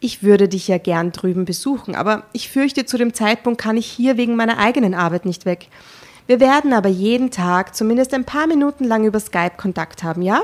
[0.00, 3.86] ich würde dich ja gern drüben besuchen, aber ich fürchte, zu dem Zeitpunkt kann ich
[3.86, 5.68] hier wegen meiner eigenen Arbeit nicht weg.
[6.26, 10.42] Wir werden aber jeden Tag zumindest ein paar Minuten lang über Skype Kontakt haben, ja?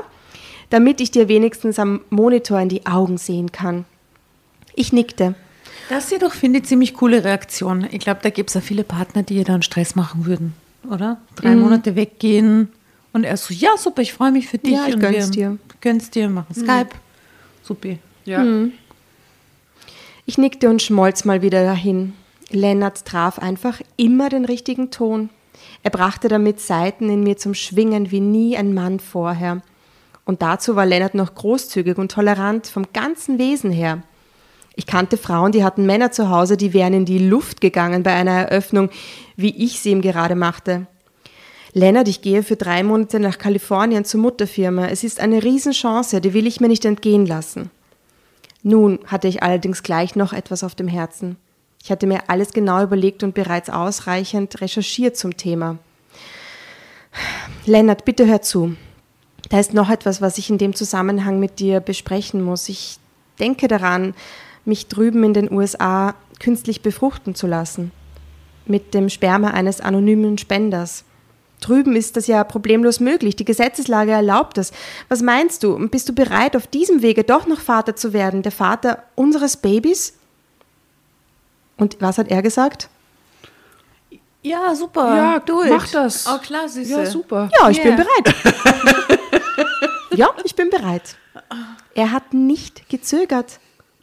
[0.69, 3.85] Damit ich dir wenigstens am Monitor in die Augen sehen kann.
[4.75, 5.35] Ich nickte
[5.89, 7.87] Das ist ja doch, finde ich, ziemlich coole Reaktion.
[7.91, 10.53] Ich glaube, da gibt es ja viele Partner, die ihr dann Stress machen würden,
[10.89, 11.17] oder?
[11.35, 11.61] Drei Mhm.
[11.61, 12.67] Monate weggehen
[13.13, 14.73] und er so, ja, super, ich freue mich für dich.
[14.73, 15.49] Ja, ich und gönn's wir dir.
[15.51, 15.59] Mhm.
[15.79, 16.89] Gönn's dir, machen Skype.
[17.63, 17.95] Super.
[18.25, 18.45] Ja.
[20.25, 22.13] Ich nickte und schmolz mal wieder dahin.
[22.49, 25.29] Lennart traf einfach immer den richtigen Ton.
[25.83, 29.61] Er brachte damit Seiten in mir zum Schwingen wie nie ein Mann vorher.
[30.27, 34.03] Und dazu war Lennart noch großzügig und tolerant vom ganzen Wesen her.
[34.75, 38.13] Ich kannte Frauen, die hatten Männer zu Hause, die wären in die Luft gegangen bei
[38.13, 38.89] einer Eröffnung,
[39.37, 40.85] wie ich sie ihm gerade machte.
[41.71, 44.87] Lennart, ich gehe für drei Monate nach Kalifornien zur Mutterfirma.
[44.87, 47.71] Es ist eine Riesenchance, die will ich mir nicht entgehen lassen.
[48.63, 51.37] Nun hatte ich allerdings gleich noch etwas auf dem Herzen.
[51.81, 55.77] Ich hatte mir alles genau überlegt und bereits ausreichend recherchiert zum Thema.
[57.65, 58.75] Lennart, bitte hör zu.
[59.49, 62.69] Da ist noch etwas, was ich in dem Zusammenhang mit dir besprechen muss.
[62.69, 62.97] Ich
[63.39, 64.13] denke daran,
[64.65, 67.91] mich drüben in den USA künstlich befruchten zu lassen.
[68.65, 71.05] Mit dem Sperma eines anonymen Spenders.
[71.61, 73.35] Drüben ist das ja problemlos möglich.
[73.35, 74.71] Die Gesetzeslage erlaubt es.
[75.09, 75.87] Was meinst du?
[75.89, 78.43] Bist du bereit, auf diesem Wege doch noch Vater zu werden?
[78.43, 80.13] Der Vater unseres Babys?
[81.77, 82.89] Und was hat er gesagt?
[84.43, 85.15] Ja, super.
[85.15, 85.69] Ja, it.
[85.69, 86.25] mach das.
[86.27, 86.89] Oh, klar, Süße.
[86.91, 87.49] Ja, super.
[87.59, 88.03] Ja, ich bin Yeah.
[88.03, 89.19] bereit.
[90.15, 91.15] ja, ich bin bereit.
[91.95, 93.59] Er hat nicht gezögert.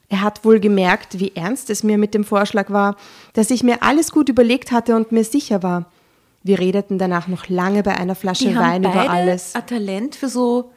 [0.08, 2.96] Er hat wohl gemerkt, wie ernst es mir mit dem Vorschlag war,
[3.32, 5.86] dass ich mir alles gut überlegt hatte und mir sicher war.
[6.42, 9.54] Wir redeten danach noch lange bei einer Flasche Die Wein haben beide über alles.
[9.54, 10.72] ein Talent für so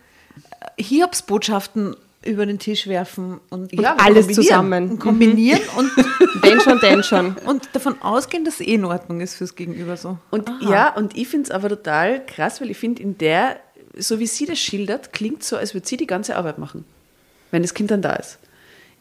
[0.78, 4.92] äh, Hiobsbotschaften über den Tisch werfen und, Und alles zusammen.
[4.92, 5.92] und kombinieren und,
[6.44, 7.36] Denn schon, denn schon.
[7.46, 10.18] und davon ausgehen, dass es eh in Ordnung ist fürs Gegenüber so.
[10.32, 13.58] Und ja, und ich finde es aber total krass, weil ich finde, in der,
[14.00, 16.86] so wie sie das schildert, klingt so, als würde sie die ganze Arbeit machen,
[17.52, 18.40] wenn das Kind dann da ist.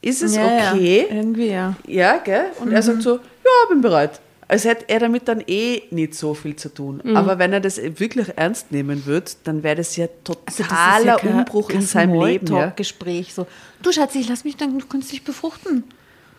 [0.02, 1.06] Ist es Ja, okay?
[1.08, 1.74] Ja, irgendwie ja.
[1.86, 2.46] Ja, gell?
[2.60, 4.20] Und er sagt so, ja, bin bereit.
[4.48, 7.02] Als hätte er damit dann eh nicht so viel zu tun.
[7.16, 11.80] Aber wenn er das wirklich ernst nehmen würde, dann wäre das ja totaler Umbruch in
[11.80, 12.46] seinem Leben.
[12.54, 13.48] Ja, Gespräch so.
[13.82, 15.82] Du Schatzi, ich lass mich dann künstlich befruchten.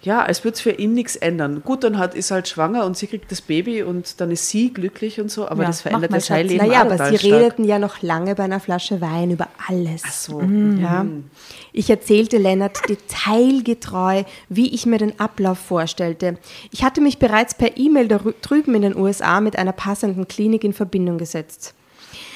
[0.08, 1.62] Ja als würde es für ihn nichts ändern.
[1.64, 4.74] Gut, dann hat, ist halt schwanger und sie kriegt das Baby und dann ist sie
[4.74, 6.48] glücklich und so, aber Ja, das verändert ja sein.
[6.48, 7.34] Leben Naja, aber sie stark.
[7.34, 10.02] redeten ja noch lange bei einer Flasche Wein über alles.
[10.06, 10.42] Ach so.
[10.42, 11.06] Ja.
[11.74, 16.38] Ich erzählte Lennart detailgetreu, wie ich mir den Ablauf vorstellte.
[16.72, 18.08] Ich hatte mich bereits per E-Mail
[18.42, 21.74] drüben in den USA mit einer passenden Klinik in Verbindung gesetzt.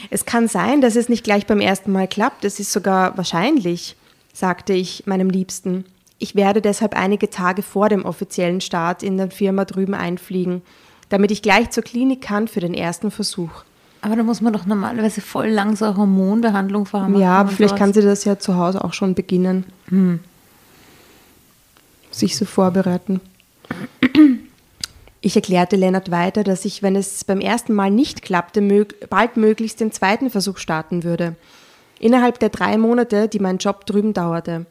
[0.10, 3.96] Es kann sein, dass es nicht gleich beim ersten Mal klappt, es ist sogar wahrscheinlich,
[4.34, 5.86] sagte ich meinem Liebsten.
[6.22, 10.62] Ich werde deshalb einige Tage vor dem offiziellen Start in der Firma drüben einfliegen,
[11.10, 13.50] damit ich gleich zur Klinik kann für den ersten Versuch.
[14.02, 17.18] Aber da muss man doch normalerweise voll lang so eine Hormonbehandlung machen.
[17.18, 17.80] Ja, aber vielleicht sowas.
[17.80, 19.66] kann sie das ja zu Hause auch schon beginnen.
[22.12, 23.20] Sich so vorbereiten.
[25.22, 28.62] Ich erklärte Lennart weiter, dass ich, wenn es beim ersten Mal nicht klappte,
[29.10, 31.36] bald möglichst den zweiten Versuch starten würde.
[32.00, 34.68] Innerhalb der drei Monate, die mein Job drüben dauerte.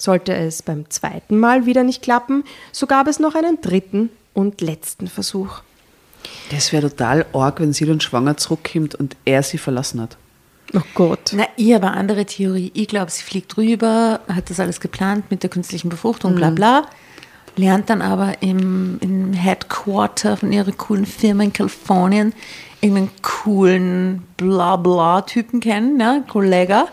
[0.00, 4.62] Sollte es beim zweiten Mal wieder nicht klappen, so gab es noch einen dritten und
[4.62, 5.60] letzten Versuch.
[6.50, 10.16] Das wäre total arg, wenn sie dann schwanger zurückkommt und er sie verlassen hat.
[10.72, 11.32] Oh Gott.
[11.34, 12.70] Na, ich habe eine andere Theorie.
[12.72, 16.86] Ich glaube, sie fliegt rüber, hat das alles geplant mit der künstlichen Befruchtung, bla bla.
[17.56, 22.32] Lernt dann aber im, im Headquarter von ihrer coolen Firma in Kalifornien
[22.80, 26.24] irgendeinen coolen bla bla Typen kennen, ne?
[26.26, 26.86] Kollege.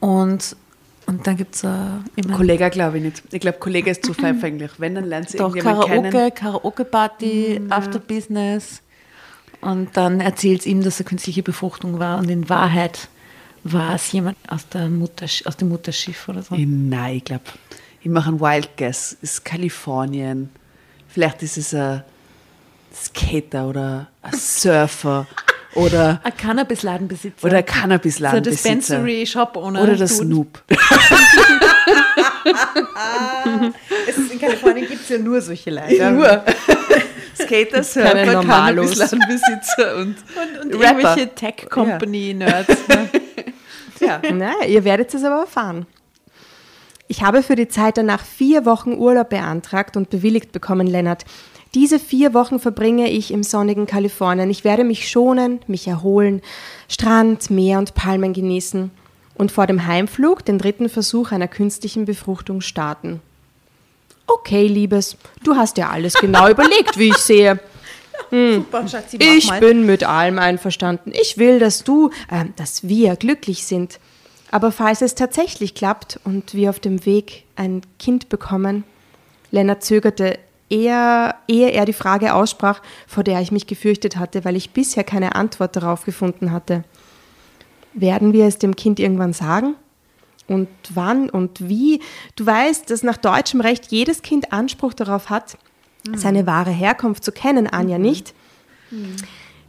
[0.00, 0.56] Und,
[1.12, 1.68] und dann gibt es äh,
[2.16, 3.22] immer Kollege glaube ich nicht.
[3.30, 4.70] Ich glaube, Kollege ist zu verfänglich.
[4.78, 6.30] Wenn, dann lernt sie doch Karaoke.
[6.30, 8.80] Karaoke-Party, After Business.
[9.60, 12.18] Und dann erzählt es ihm, dass er künstliche Befruchtung war.
[12.18, 13.08] Und in Wahrheit
[13.62, 16.54] war es jemand aus, der Mutter, aus dem Mutterschiff oder so.
[16.54, 17.44] Ich, nein, ich glaube,
[18.00, 19.16] ich mache einen Wild Guess.
[19.20, 20.48] Ist Kalifornien.
[21.08, 22.02] Vielleicht ist es ein
[22.94, 25.26] Skater oder ein Surfer
[25.74, 27.46] oder, Ein Cannabis-Ladenbesitzer.
[27.46, 28.50] oder ein so ein Cannabis-Ladenbesitzer.
[28.50, 30.08] Dispensary-Shop ohne Oder der Dude.
[30.08, 30.62] Snoop.
[34.08, 36.10] Es ist, in Kalifornien gibt es ja nur solche Leute.
[36.10, 36.26] Nur.
[37.34, 38.42] Skater, Keine Surfer.
[38.42, 40.16] Cannabis-Ladenbesitzer und,
[40.62, 40.98] Und Rapper.
[40.98, 42.88] irgendwelche Tech-Company-Nerds.
[42.88, 43.08] Ne?
[44.00, 44.20] Ja.
[44.32, 45.86] Na, ihr werdet es aber erfahren.
[47.08, 51.24] Ich habe für die Zeit danach vier Wochen Urlaub beantragt und bewilligt bekommen, Lennart.
[51.74, 54.50] Diese vier Wochen verbringe ich im sonnigen Kalifornien.
[54.50, 56.42] Ich werde mich schonen, mich erholen,
[56.88, 58.90] Strand, Meer und Palmen genießen
[59.34, 63.20] und vor dem Heimflug den dritten Versuch einer künstlichen Befruchtung starten.
[64.26, 67.58] Okay, Liebes, du hast ja alles genau überlegt, wie ich sehe.
[68.30, 69.60] Super, Schatzi, Ich mal.
[69.60, 71.12] bin mit allem einverstanden.
[71.14, 73.98] Ich will, dass du, äh, dass wir glücklich sind.
[74.50, 78.84] Aber falls es tatsächlich klappt und wir auf dem Weg ein Kind bekommen,
[79.50, 80.38] Lennart zögerte,
[80.72, 85.04] eher, ehe er die Frage aussprach, vor der ich mich gefürchtet hatte, weil ich bisher
[85.04, 86.84] keine Antwort darauf gefunden hatte.
[87.92, 89.74] Werden wir es dem Kind irgendwann sagen?
[90.48, 92.00] Und wann und wie?
[92.36, 95.56] Du weißt, dass nach deutschem Recht jedes Kind Anspruch darauf hat,
[96.16, 98.34] seine wahre Herkunft zu kennen, Anja, nicht?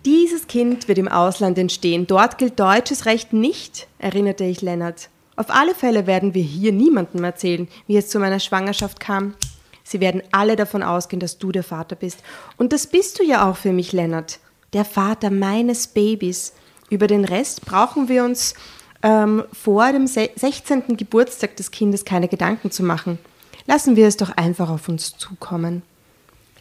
[0.05, 2.07] Dieses Kind wird im Ausland entstehen.
[2.07, 5.09] Dort gilt deutsches Recht nicht, erinnerte ich Lennart.
[5.35, 9.35] Auf alle Fälle werden wir hier niemandem erzählen, wie es zu meiner Schwangerschaft kam.
[9.83, 12.23] Sie werden alle davon ausgehen, dass du der Vater bist.
[12.57, 14.39] Und das bist du ja auch für mich, Lennart.
[14.71, 16.53] Der Vater meines Babys.
[16.89, 18.53] Über den Rest brauchen wir uns
[19.01, 20.95] ähm, vor dem 16.
[20.95, 23.19] Geburtstag des Kindes keine Gedanken zu machen.
[23.65, 25.83] Lassen wir es doch einfach auf uns zukommen.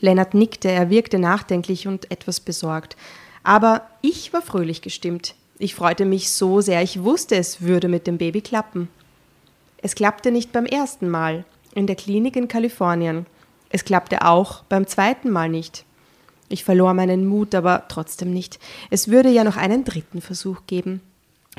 [0.01, 2.97] Lennart nickte, er wirkte nachdenklich und etwas besorgt.
[3.45, 5.35] Aber ich war fröhlich gestimmt.
[5.59, 8.89] Ich freute mich so sehr, ich wusste, es würde mit dem Baby klappen.
[9.79, 11.45] Es klappte nicht beim ersten Mal
[11.75, 13.27] in der Klinik in Kalifornien.
[13.71, 15.85] Es klappte auch beim zweiten Mal nicht.
[16.49, 18.59] Ich verlor meinen Mut, aber trotzdem nicht.
[18.91, 21.01] Es würde ja noch einen dritten Versuch geben.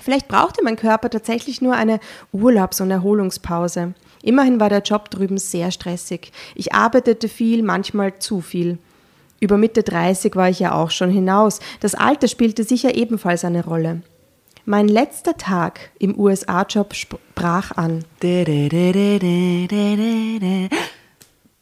[0.02, 2.00] Vielleicht brauchte mein Körper tatsächlich nur eine
[2.32, 3.94] Urlaubs- und Erholungspause.
[4.22, 6.32] Immerhin war der Job drüben sehr stressig.
[6.56, 8.78] Ich arbeitete viel, manchmal zu viel.
[9.40, 11.60] Über Mitte 30 war ich ja auch schon hinaus.
[11.80, 14.02] Das Alter spielte sicher ebenfalls eine Rolle.
[14.66, 16.94] Mein letzter Tag im USA-Job
[17.36, 18.06] brach an.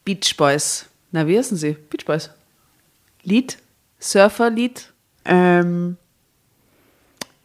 [0.05, 0.85] Beach Boys.
[1.11, 1.73] Na, wie heißen sie?
[1.89, 2.29] Beach Boys.
[3.23, 3.57] Lied?
[3.99, 4.93] Surferlied?
[5.25, 5.97] Ähm,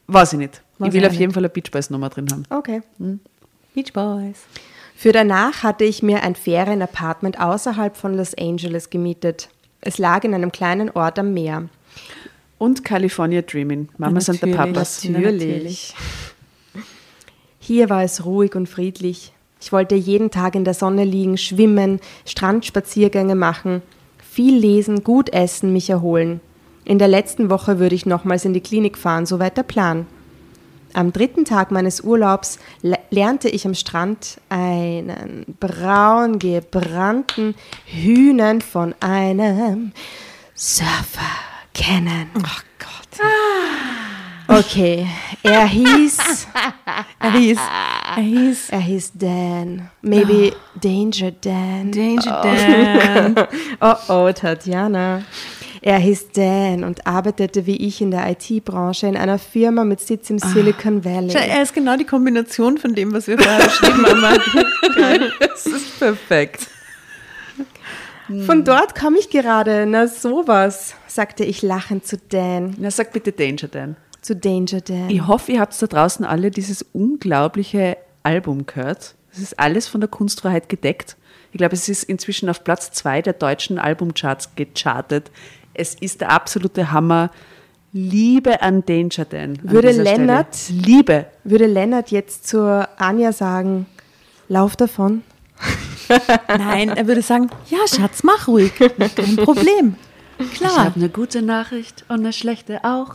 [0.07, 0.63] weiß ich nicht.
[0.79, 2.45] Weiß ich will ich auf jeden Fall eine Beach Boys Nummer drin haben.
[2.51, 2.83] Okay.
[3.75, 4.43] Beach Boys.
[4.95, 9.49] Für danach hatte ich mir ein Ferienapartment außerhalb von Los Angeles gemietet.
[9.81, 11.69] Es lag in einem kleinen Ort am Meer.
[12.59, 13.89] Und California Dreaming.
[13.99, 14.55] Mama sind der.
[14.55, 15.05] Papas.
[15.05, 15.95] Natürlich.
[17.59, 19.33] Hier war es ruhig und friedlich.
[19.61, 23.83] Ich wollte jeden Tag in der Sonne liegen, schwimmen, Strandspaziergänge machen,
[24.19, 26.41] viel lesen, gut essen, mich erholen.
[26.85, 30.07] In der letzten Woche würde ich nochmals in die Klinik fahren, soweit der Plan.
[30.93, 37.55] Am dritten Tag meines Urlaubs le- lernte ich am Strand einen braun gebrannten
[37.87, 39.93] Hühnen von einem
[40.55, 41.23] Surfer
[41.77, 42.31] kennen.
[42.43, 43.21] Ach Gott.
[44.49, 45.07] Okay,
[45.43, 46.47] er hieß,
[47.19, 47.59] Er hieß,
[48.17, 49.91] er hieß er hieß Dan.
[50.03, 51.91] Maybe Danger Dan.
[51.93, 53.35] Danger Dan.
[53.81, 55.23] Oh oh, Tatjana.
[55.83, 60.31] Er hieß Dan und arbeitete wie ich in der IT-Branche in einer Firma mit Sitz
[60.31, 61.35] im Silicon Valley.
[61.35, 64.41] Er ist genau die Kombination von dem, was wir vorher beschrieben haben.
[65.41, 66.69] Das ist perfekt.
[68.47, 69.87] Von dort komme ich gerade.
[69.87, 73.97] Na sowas, sagte ich lachend zu Dan, Na, sag bitte Danger Dan.
[74.21, 75.11] zu Danger Dan.
[75.11, 79.15] Ich hoffe, ihr habt da draußen alle dieses unglaubliche Album gehört.
[79.31, 81.17] Das ist alles von der Kunstfreiheit gedeckt.
[81.53, 85.31] Ich glaube, es ist inzwischen auf Platz zwei der deutschen Albumcharts gechartet.
[85.75, 87.31] Es ist der absolute Hammer.
[87.93, 89.59] Liebe an Danger Dan.
[89.63, 90.81] an Würde Lennart- Stelle.
[90.81, 91.27] Liebe.
[91.45, 93.87] Würde Lennart jetzt zur Anja sagen,
[94.49, 95.23] lauf davon?
[96.49, 98.73] Nein, er würde sagen, ja, Schatz, mach ruhig.
[98.77, 99.97] Kein Problem.
[100.39, 100.85] Ich Klar.
[100.85, 103.15] habe eine gute Nachricht und eine schlechte auch.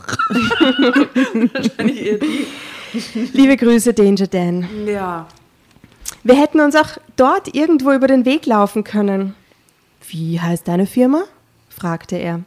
[3.32, 4.66] Liebe Grüße, Danger Dan.
[4.86, 5.26] Ja.
[6.24, 9.34] Wir hätten uns auch dort irgendwo über den Weg laufen können.
[10.08, 11.24] Wie heißt deine Firma?
[11.68, 12.40] fragte er.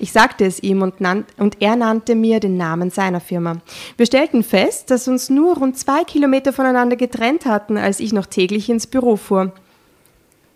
[0.00, 3.56] Ich sagte es ihm und, nannt, und er nannte mir den Namen seiner Firma.
[3.96, 8.26] Wir stellten fest, dass uns nur rund zwei Kilometer voneinander getrennt hatten, als ich noch
[8.26, 9.52] täglich ins Büro fuhr.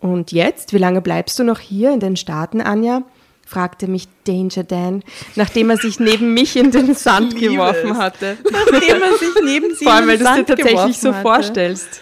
[0.03, 3.03] Und jetzt, wie lange bleibst du noch hier in den Staaten, Anja?
[3.45, 5.01] fragte mich Danger Dan,
[5.35, 7.97] nachdem er sich neben mich in den Sand geworfen es.
[7.97, 8.37] hatte.
[8.51, 11.21] Nachdem er sich neben sie Vor allem, weil du es dir tatsächlich so hatte.
[11.21, 12.01] vorstellst.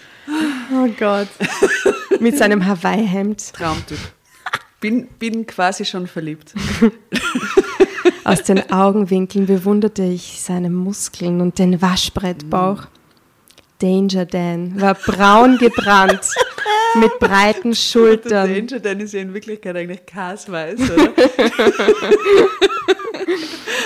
[0.73, 1.27] Oh Gott.
[2.19, 3.53] Mit seinem Hawaii-Hemd.
[3.53, 3.99] Traumtyp.
[4.79, 6.55] Bin, bin quasi schon verliebt.
[8.23, 12.83] Aus den Augenwinkeln bewunderte ich seine Muskeln und den Waschbrettbauch.
[13.79, 16.21] Danger Dan war braun gebrannt,
[16.95, 18.53] mit breiten Schultern.
[18.53, 21.09] Danger Dan ist ja in Wirklichkeit eigentlich kasweiß, oder?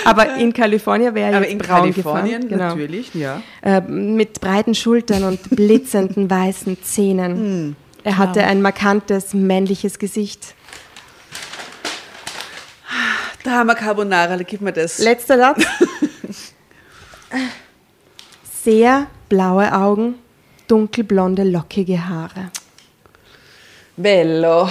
[0.04, 2.48] Aber in Kalifornien wäre er Aber jetzt in braun Kalifornien gefahren.
[2.48, 2.68] Genau.
[2.70, 3.42] natürlich, ja.
[3.62, 7.76] Äh, mit breiten Schultern und blitzenden weißen Zähnen.
[8.04, 10.54] Er hatte ein markantes männliches Gesicht.
[13.42, 14.98] Da haben wir Carbonara, gib mir das.
[14.98, 15.64] Letzter Satz.
[18.62, 20.16] Sehr blaue Augen,
[20.68, 22.50] dunkelblonde, lockige Haare.
[23.96, 24.68] Bello.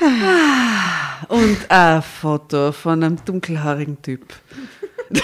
[0.00, 4.32] Ah, Und ein Foto von einem dunkelhaarigen Typ.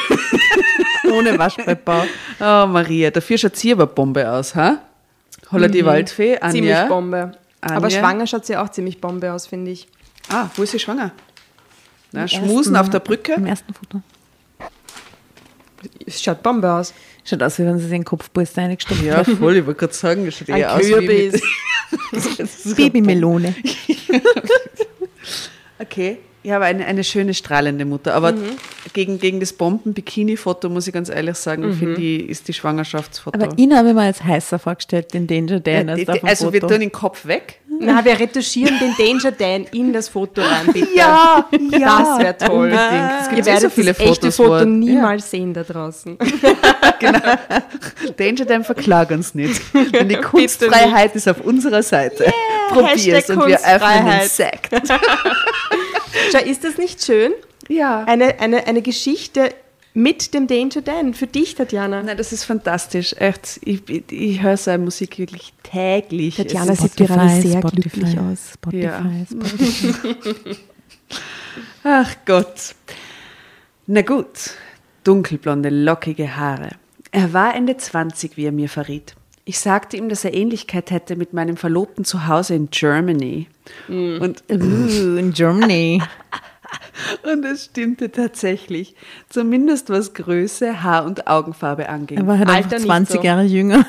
[1.13, 2.05] Ohne Waschbrettbau.
[2.41, 4.79] Oh, Maria, dafür schaut sie aber Bombe aus, ha?
[5.51, 6.53] Holla die Waldfee, Anja.
[6.53, 7.33] Ziemlich Bombe.
[7.61, 7.77] Anja.
[7.77, 9.89] Aber schwanger schaut sie auch ziemlich Bombe aus, finde ich.
[10.31, 11.11] Ah, wo ist sie schwanger?
[12.13, 13.33] Na, Schmusen ersten- auf der Brücke.
[13.35, 14.01] Im ersten Foto.
[16.07, 16.95] Es schaut Bombe aus.
[17.25, 19.95] Schaut aus, wie wenn sie sich in den Kopfpolster reingestopft Ja, voll, ich wollte gerade
[19.95, 21.43] sagen, das schaut Ein eher aus wie Kürbis.
[22.65, 23.55] mit, Babymelone.
[25.79, 28.15] Okay, ja, aber eine, eine schöne, strahlende Mutter.
[28.15, 28.35] Aber
[28.93, 33.41] gegen, gegen das Bomben-Bikini-Foto, muss ich ganz ehrlich sagen, finde ich, ist die Schwangerschaftsfoto.
[33.41, 35.89] Aber ihn habe ich mir als heißer vorgestellt, den Danger Dan.
[35.89, 37.61] Ja, als vom also wir tun den Kopf weg.
[37.85, 40.95] Na, wir retuschieren den Danger Dan in das Foto rein, bitte.
[40.95, 41.47] ja.
[41.51, 42.71] Das wäre toll.
[42.71, 43.11] Unbedingt.
[43.21, 45.63] Es gibt Ihr eh so werdet viele das echte Fotos, wo Foto niemals sehen da
[45.63, 46.17] draußen.
[48.17, 49.61] Danger Dan verklag uns nicht.
[49.93, 52.33] Denn die Kunstfreiheit ist auf unserer Seite.
[52.71, 54.29] Probier's Hashtag und wir öffnen den.
[54.29, 54.71] Sekt.
[56.33, 57.33] Schau, ist das nicht schön?
[57.69, 58.05] Ja.
[58.05, 59.51] Eine, eine, eine Geschichte
[59.95, 62.03] mit dem Danger Dan für dich, Tatjana.
[62.03, 63.15] Nein, das ist fantastisch.
[63.19, 66.37] Echt, ich, ich, ich höre seine Musik wirklich täglich.
[66.37, 68.53] Tatjana sieht gerade sehr glücklich aus.
[68.55, 69.05] Spotify, Ja.
[69.31, 70.15] Spotify.
[71.85, 72.75] Ach Gott.
[73.87, 74.53] Na gut,
[75.05, 76.71] dunkelblonde, lockige Haare.
[77.11, 79.15] Er war Ende 20, wie er mir verriet.
[79.45, 83.49] Ich sagte ihm, dass er Ähnlichkeit hätte mit meinem Verlobten zu Hause in Germany.
[83.89, 86.01] Und, Ooh, in Germany.
[87.33, 88.95] und es stimmte tatsächlich.
[89.29, 92.19] Zumindest was Größe, Haar- und Augenfarbe anging.
[92.19, 93.23] Er war halt Alter einfach nicht 20 so.
[93.23, 93.87] Jahre jünger.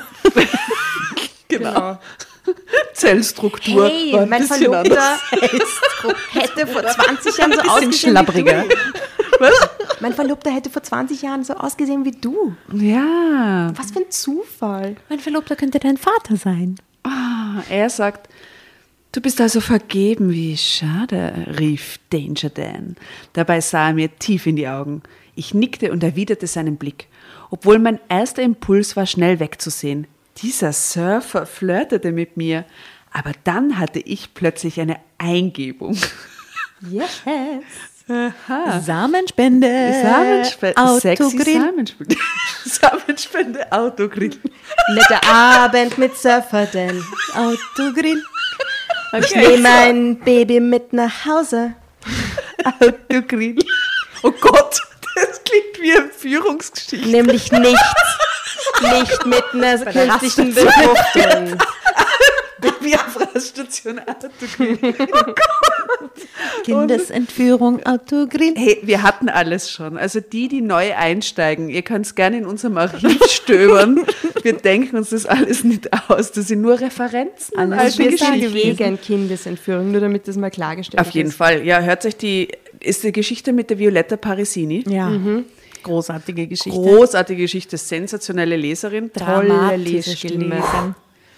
[1.48, 1.98] genau.
[2.92, 3.88] Zellstruktur.
[3.88, 5.18] Hey, war ein mein bisschen Verlobter
[6.32, 8.64] hätte vor 20 Jahren so ausgesehen schlappriger.
[8.64, 9.46] wie du.
[10.00, 12.54] Mein Verlobter hätte vor 20 Jahren so ausgesehen wie du.
[12.72, 13.72] Ja.
[13.74, 14.96] Was für ein Zufall.
[15.08, 16.76] Mein Verlobter könnte dein Vater sein.
[17.02, 18.28] Ah, Er sagt,
[19.14, 22.96] du bist also vergeben, wie schade, rief Danger Dan.
[23.32, 25.02] Dabei sah er mir tief in die Augen.
[25.36, 27.08] Ich nickte und erwiderte seinen Blick,
[27.50, 30.06] obwohl mein erster Impuls war, schnell wegzusehen.
[30.38, 32.64] Dieser Surfer flirtete mit mir,
[33.12, 35.96] aber dann hatte ich plötzlich eine Eingebung.
[36.90, 37.22] Yes.
[38.06, 40.02] Samenspende.
[40.02, 41.60] Samenspende, sexy Autogrill.
[41.60, 42.16] Samenspende.
[42.64, 44.36] Samenspende, Autogrill.
[44.94, 47.02] Netter Abend mit Surfer Dan.
[47.34, 48.22] Autogrill.
[49.20, 51.74] Ich nehme mein Baby mit nach Hause.
[52.80, 53.58] Autogrill.
[54.22, 54.80] Oh Gott,
[55.14, 57.08] das klingt wie eine Führungsgeschichte.
[57.08, 57.80] Nämlich nichts.
[58.80, 61.58] Nicht mit einer künstlichen Befruchtung.
[62.84, 64.78] Wie auf Raststation Autogrill.
[66.64, 68.54] Kindesentführung, Autogrill.
[68.56, 69.96] Hey, wir hatten alles schon.
[69.96, 74.04] Also die, die neu einsteigen, ihr könnt es gerne in unserem Archiv stöbern.
[74.42, 76.32] Wir denken uns das alles nicht aus.
[76.32, 77.56] Das sind nur Referenzen.
[77.58, 78.76] Alles alte Wir Geschichte sind Geschichten.
[78.76, 81.36] gegen Kindesentführung, nur damit das mal klargestellt Auf jeden ist.
[81.36, 81.64] Fall.
[81.64, 82.48] Ja, hört euch die,
[82.80, 84.84] ist die Geschichte mit der Violetta Parisini.
[84.88, 85.10] Ja.
[85.82, 86.78] Großartige Geschichte.
[86.78, 89.12] Großartige Geschichte, sensationelle Leserin.
[89.12, 90.62] Tolle Lesestimme.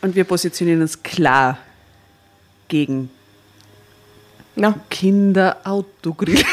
[0.06, 1.58] Und wir positionieren uns klar
[2.68, 3.10] gegen
[4.54, 6.44] Na, Kinderautogrill.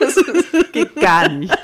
[0.00, 0.16] das
[0.72, 1.56] geht gar nicht.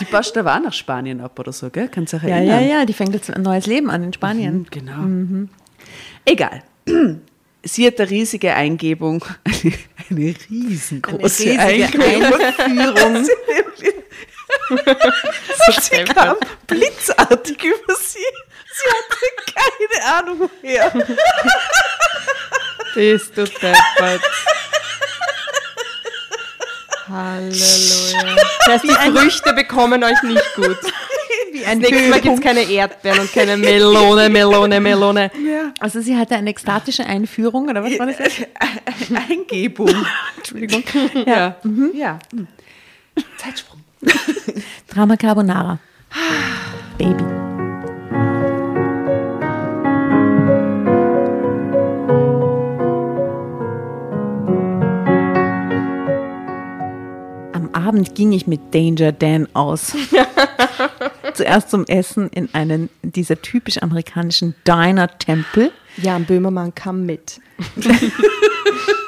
[0.00, 1.88] Die Pasta war nach Spanien ab oder so, gell?
[1.88, 2.60] Kannst du dich Ja, erinnern?
[2.60, 4.66] ja, ja, die fängt jetzt ein neues Leben an in Spanien.
[4.70, 5.48] Genau.
[6.26, 6.62] Egal.
[7.62, 9.72] Sie hat eine riesige Eingebung, eine,
[10.10, 12.34] eine riesengroße riesige Eingebung.
[12.34, 13.26] Einführung.
[15.80, 16.36] sie kam
[16.66, 18.18] blitzartig über sie.
[18.74, 19.16] Sie hatte
[19.54, 20.92] keine Ahnung woher.
[22.94, 24.22] bist du deppert.
[27.08, 28.36] Halleluja.
[28.66, 30.78] Das heißt, die Früchte bekommen euch nicht gut.
[31.52, 35.30] Wie ein Nächstes Mal gibt es keine Erdbeeren und keine Melone, Melone, Melone.
[35.78, 38.46] Also sie hatte eine ekstatische Einführung, oder was war das jetzt?
[39.30, 39.94] Eingebung.
[40.36, 40.82] Entschuldigung.
[41.26, 41.56] Ja.
[41.92, 42.18] ja.
[42.32, 42.48] Hm.
[43.36, 43.73] Zeitsprung.
[44.88, 45.78] Drama Carbonara.
[46.98, 47.24] Baby.
[57.52, 59.94] Am Abend ging ich mit Danger Dan aus.
[61.34, 65.72] Zuerst zum Essen in einen dieser typisch amerikanischen Diner-Tempel.
[65.96, 67.40] Jan Böhmermann kam mit.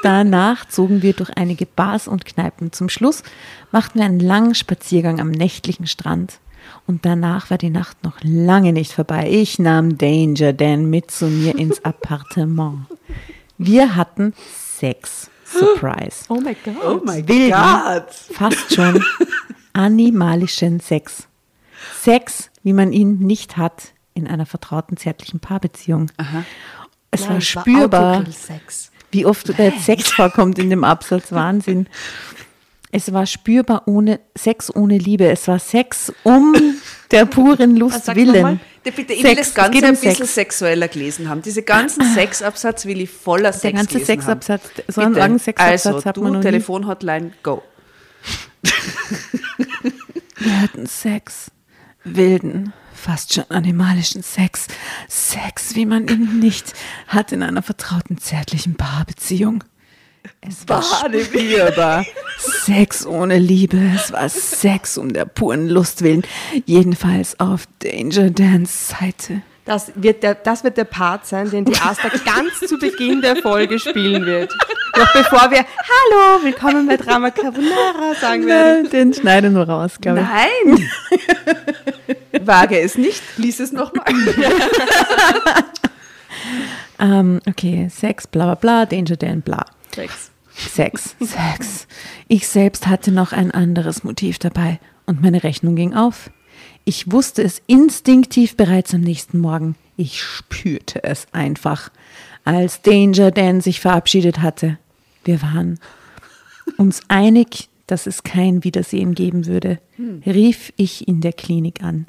[0.03, 2.71] Danach zogen wir durch einige Bars und Kneipen.
[2.71, 3.23] Zum Schluss
[3.71, 6.39] machten wir einen langen Spaziergang am nächtlichen Strand.
[6.85, 9.29] Und danach war die Nacht noch lange nicht vorbei.
[9.29, 12.85] Ich nahm Danger Dan mit zu mir ins Appartement.
[13.57, 14.33] Wir hatten
[14.77, 15.29] Sex.
[15.45, 16.25] Surprise.
[16.29, 16.75] Oh mein Gott.
[16.85, 18.13] Oh mein Gott.
[18.31, 19.03] fast schon
[19.73, 21.27] animalischen Sex.
[21.99, 26.11] Sex, wie man ihn nicht hat in einer vertrauten zärtlichen Paarbeziehung.
[27.21, 28.23] Es war spürbar,
[29.11, 31.31] wie oft jetzt Sex vorkommt in dem Absatz.
[31.31, 31.87] Wahnsinn.
[32.91, 35.29] Es war spürbar ohne Sex ohne Liebe.
[35.29, 36.55] Es war Sex um
[37.11, 38.59] der puren Lust Sag willen.
[38.83, 40.33] Bitte, ich Sex, will das Ganze geht ein um bisschen Sex.
[40.35, 41.41] sexueller gelesen haben.
[41.41, 44.83] Diese ganzen Sexabsatz will ich voller Sex Der ganze Sexabsatz, haben.
[44.87, 45.19] so einen Bitte.
[45.19, 46.45] langen Sexabsatz also, hat du, man noch nie.
[46.45, 47.63] Telefonhotline, go.
[50.37, 51.51] Wir hatten Sex.
[52.05, 54.67] Wilden, fast schon animalischen Sex.
[55.07, 56.73] Sex, wie man ihn nicht
[57.07, 59.63] hat in einer vertrauten, zärtlichen Paarbeziehung.
[60.41, 62.05] Es war spürbar.
[62.37, 63.79] Sex ohne Liebe.
[63.95, 66.23] Es war Sex um der puren Lust willen.
[66.65, 69.41] Jedenfalls auf Danger Dans Seite.
[69.65, 73.35] Das wird, der, das wird der Part sein, den die Asta ganz zu Beginn der
[73.35, 74.53] Folge spielen wird.
[74.97, 78.89] Noch bevor wir Hallo, willkommen bei Drama Carbonara sagen werden.
[78.89, 80.77] Den schneiden wir raus, glaube ich.
[82.07, 82.17] Nein!
[82.45, 84.05] Wage es nicht, lies es nochmal.
[86.99, 89.65] Ähm, okay, Sex, bla bla bla, Danger Dan, bla.
[89.93, 90.31] Sex.
[90.55, 91.87] Sex, Sex.
[92.27, 96.31] Ich selbst hatte noch ein anderes Motiv dabei und meine Rechnung ging auf.
[96.83, 99.75] Ich wusste es instinktiv bereits am nächsten Morgen.
[99.97, 101.91] Ich spürte es einfach,
[102.43, 104.79] als Danger Dan sich verabschiedet hatte.
[105.25, 105.79] Wir waren
[106.77, 109.79] uns einig, dass es kein Wiedersehen geben würde,
[110.25, 112.07] rief ich in der Klinik an.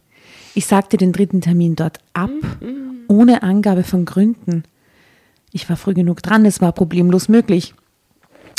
[0.58, 2.32] Ich sagte den dritten Termin dort ab,
[3.06, 4.64] ohne Angabe von Gründen.
[5.52, 7.74] Ich war früh genug dran, es war problemlos möglich.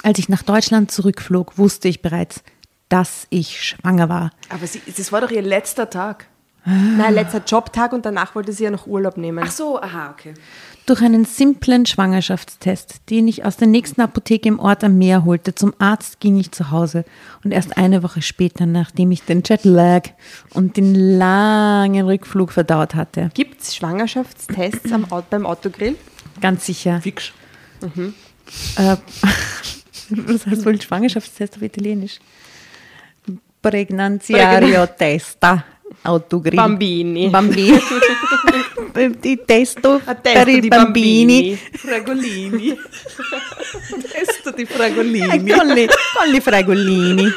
[0.03, 2.41] Als ich nach Deutschland zurückflog, wusste ich bereits,
[2.87, 4.31] dass ich schwanger war.
[4.47, 6.27] Aber sie, das war doch ihr letzter Tag.
[6.65, 9.43] Nein, letzter Jobtag und danach wollte sie ja noch Urlaub nehmen.
[9.43, 10.33] Ach so, aha, okay.
[10.85, 15.55] Durch einen simplen Schwangerschaftstest, den ich aus der nächsten Apotheke im Ort am Meer holte,
[15.55, 17.05] zum Arzt ging ich zu Hause.
[17.43, 20.09] Und erst eine Woche später, nachdem ich den Jetlag
[20.53, 25.95] und den langen Rückflug verdaut hatte, Gibt es Schwangerschaftstests am, beim Autogrill?
[26.41, 27.01] ganz sicher.
[27.01, 27.31] Fix.
[28.77, 28.95] Äh,
[30.09, 32.19] was heißt wohl Schwangerschaftstest auf Italienisch?
[33.61, 35.63] Pregnanziario testa.
[36.03, 36.55] Autogrill.
[36.55, 37.29] Bambini.
[37.29, 37.77] Bambini.
[39.19, 41.55] di testo A per testo i di bambini.
[41.55, 42.75] Fragolini.
[44.11, 45.49] Testo di Eh, Fragolini.
[45.49, 47.27] con, le, con le fragolini.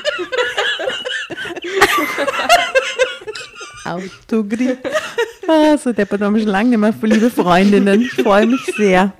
[3.84, 4.78] Autogrill.
[5.48, 8.00] Ah, so deppert haben wir schon lange nicht mehr, liebe Freundinnen.
[8.00, 9.12] Ich freue mich sehr.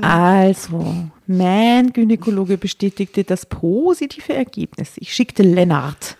[0.00, 0.94] Also,
[1.26, 4.92] mein Gynäkologe bestätigte das positive Ergebnis.
[4.96, 6.16] Ich schickte Lennart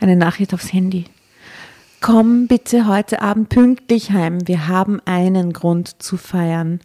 [0.00, 1.04] eine Nachricht aufs Handy.
[2.00, 4.46] Komm bitte heute Abend pünktlich heim.
[4.48, 6.80] Wir haben einen Grund zu feiern.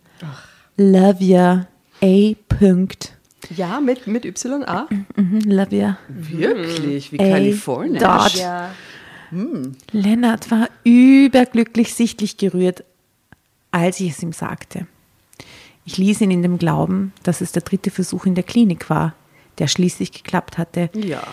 [0.78, 1.68] Love ya.
[2.04, 2.34] A.
[2.50, 3.14] Punkt.
[3.56, 4.88] Ja, mit, mit YA.
[5.16, 5.98] Mhm, love ya.
[6.10, 8.02] Wirklich, wie Kalifornien.
[8.02, 8.36] dort.
[8.36, 8.72] Ja.
[9.92, 12.84] Lennart war überglücklich sichtlich gerührt,
[13.72, 14.88] als ich es ihm sagte.
[15.86, 19.14] Ich ließ ihn in dem Glauben, dass es der dritte Versuch in der Klinik war,
[19.60, 20.90] der schließlich geklappt hatte.
[20.94, 21.24] Ja,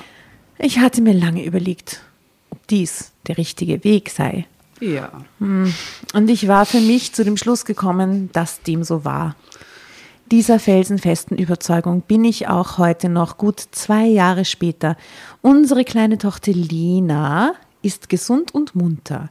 [0.59, 2.03] Ich hatte mir lange überlegt,
[2.51, 4.47] ob dies der richtige Weg sei.
[4.81, 5.11] ja.
[5.39, 9.37] Und ich war für mich zu dem Schluss gekommen, dass dem so war.
[10.31, 14.97] Dieser felsenfesten Überzeugung bin ich auch heute noch gut zwei Jahre später.
[15.43, 17.53] Unsere kleine Tochter Lina
[17.83, 19.29] ist gesund und munter.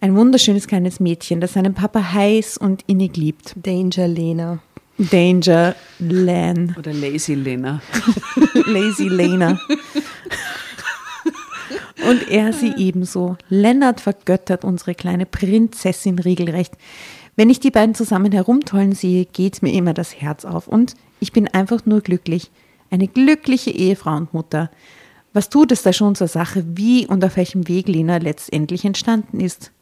[0.00, 3.54] Ein wunderschönes kleines Mädchen, das seinen Papa heiß und innig liebt.
[3.56, 4.58] Danger Lena.
[4.98, 6.76] Danger Lan.
[6.78, 7.82] Oder Lazy Lena.
[8.66, 9.58] Lazy Lena.
[12.02, 13.36] Und er sie ebenso.
[13.48, 16.74] Lennart vergöttert unsere kleine Prinzessin regelrecht.
[17.36, 20.68] Wenn ich die beiden zusammen herumtollen sehe, geht mir immer das Herz auf.
[20.68, 22.50] Und ich bin einfach nur glücklich.
[22.90, 24.70] Eine glückliche Ehefrau und Mutter.
[25.32, 29.40] Was tut es da schon zur Sache, wie und auf welchem Weg Lena letztendlich entstanden
[29.40, 29.72] ist?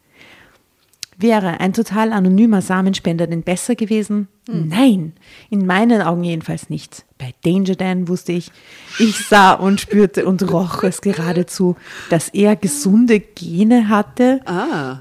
[1.17, 4.27] Wäre ein total anonymer Samenspender denn besser gewesen?
[4.47, 5.13] Nein,
[5.51, 7.05] in meinen Augen jedenfalls nicht.
[7.23, 8.51] Bei Danger Dan wusste ich,
[8.99, 11.77] ich sah und spürte und roch es geradezu,
[12.09, 14.97] dass er gesunde Gene hatte, Ah,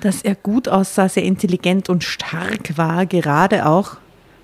[0.00, 3.98] dass er gut aussah, sehr intelligent und stark war, gerade auch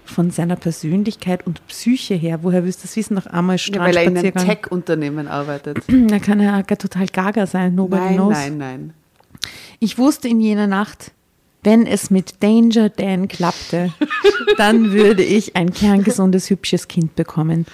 [0.05, 2.39] von seiner Persönlichkeit und Psyche her.
[2.43, 3.14] Woher willst du das wissen?
[3.14, 4.32] Nach einmal ja, weil er in einem.
[4.32, 5.78] Tech-Unternehmen arbeitet.
[5.89, 8.32] Da kann er gar total gaga sein, nobody Nein, knows.
[8.32, 8.95] nein, nein.
[9.80, 11.11] Ich wusste in jener Nacht,
[11.62, 13.92] wenn es mit Danger Dan klappte,
[14.56, 17.66] dann würde ich ein kerngesundes, hübsches Kind bekommen.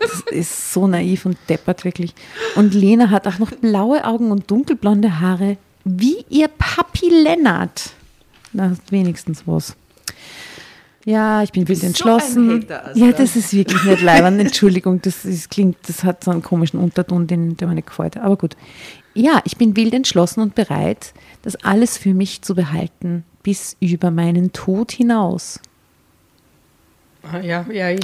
[0.00, 2.14] Das ist so naiv und deppert wirklich.
[2.56, 7.90] Und Lena hat auch noch blaue Augen und dunkelblonde Haare, wie ihr Papi Lennart.
[8.52, 9.76] Na, wenigstens was.
[11.04, 12.62] Ja, ich bin wild so entschlossen.
[12.62, 12.98] Hater, Asta.
[12.98, 14.40] ja, das ist wirklich nicht leibend.
[14.40, 18.16] Entschuldigung, das ist, klingt, das hat so einen komischen Unterton, den, der mir nicht gefällt.
[18.16, 18.56] Aber gut.
[19.14, 24.10] Ja, ich bin wild entschlossen und bereit, das alles für mich zu behalten, bis über
[24.10, 25.60] meinen Tod hinaus.
[27.22, 28.00] Ah, Ja, ja, eh.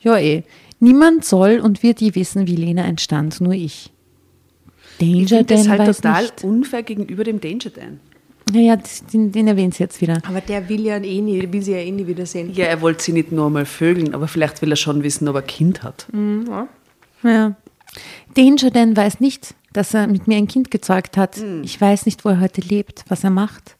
[0.00, 0.42] Ja, eh.
[0.80, 3.90] Niemand soll und wird je wissen, wie Lena entstand, nur ich.
[5.00, 6.44] Ich Danger finde das Dan halt weiß total nicht.
[6.44, 8.00] unfair gegenüber dem Danger Dan.
[8.52, 8.78] Naja,
[9.12, 10.20] den, den erwähnt sie jetzt wieder.
[10.26, 12.52] Aber der will ja eh nie, will sie ja eh nie wiedersehen.
[12.54, 15.34] Ja, er wollte sie nicht nur mal vögeln, aber vielleicht will er schon wissen, ob
[15.36, 16.06] er ein Kind hat.
[17.22, 17.56] Ja.
[18.34, 21.38] Danger Dan weiß nicht, dass er mit mir ein Kind gezeugt hat.
[21.62, 23.76] Ich weiß nicht, wo er heute lebt, was er macht.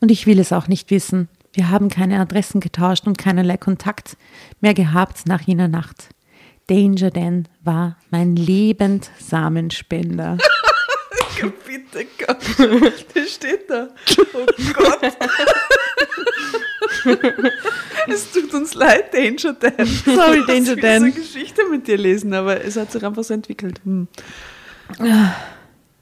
[0.00, 1.28] Und ich will es auch nicht wissen.
[1.52, 4.16] Wir haben keine Adressen getauscht und keinerlei Kontakt
[4.60, 6.08] mehr gehabt nach jener Nacht.
[6.68, 10.38] Danger Dan war mein Lebenssamenspender.
[11.66, 12.38] Bitte Gott,
[13.14, 13.88] das steht da.
[14.32, 15.00] Oh Gott.
[18.08, 19.86] es tut uns leid, Danger Dan.
[19.86, 21.02] Sorry, Danger Ich will so Dan.
[21.02, 23.80] eine Geschichte mit dir lesen, aber es hat sich einfach so entwickelt.
[23.84, 24.06] Hm.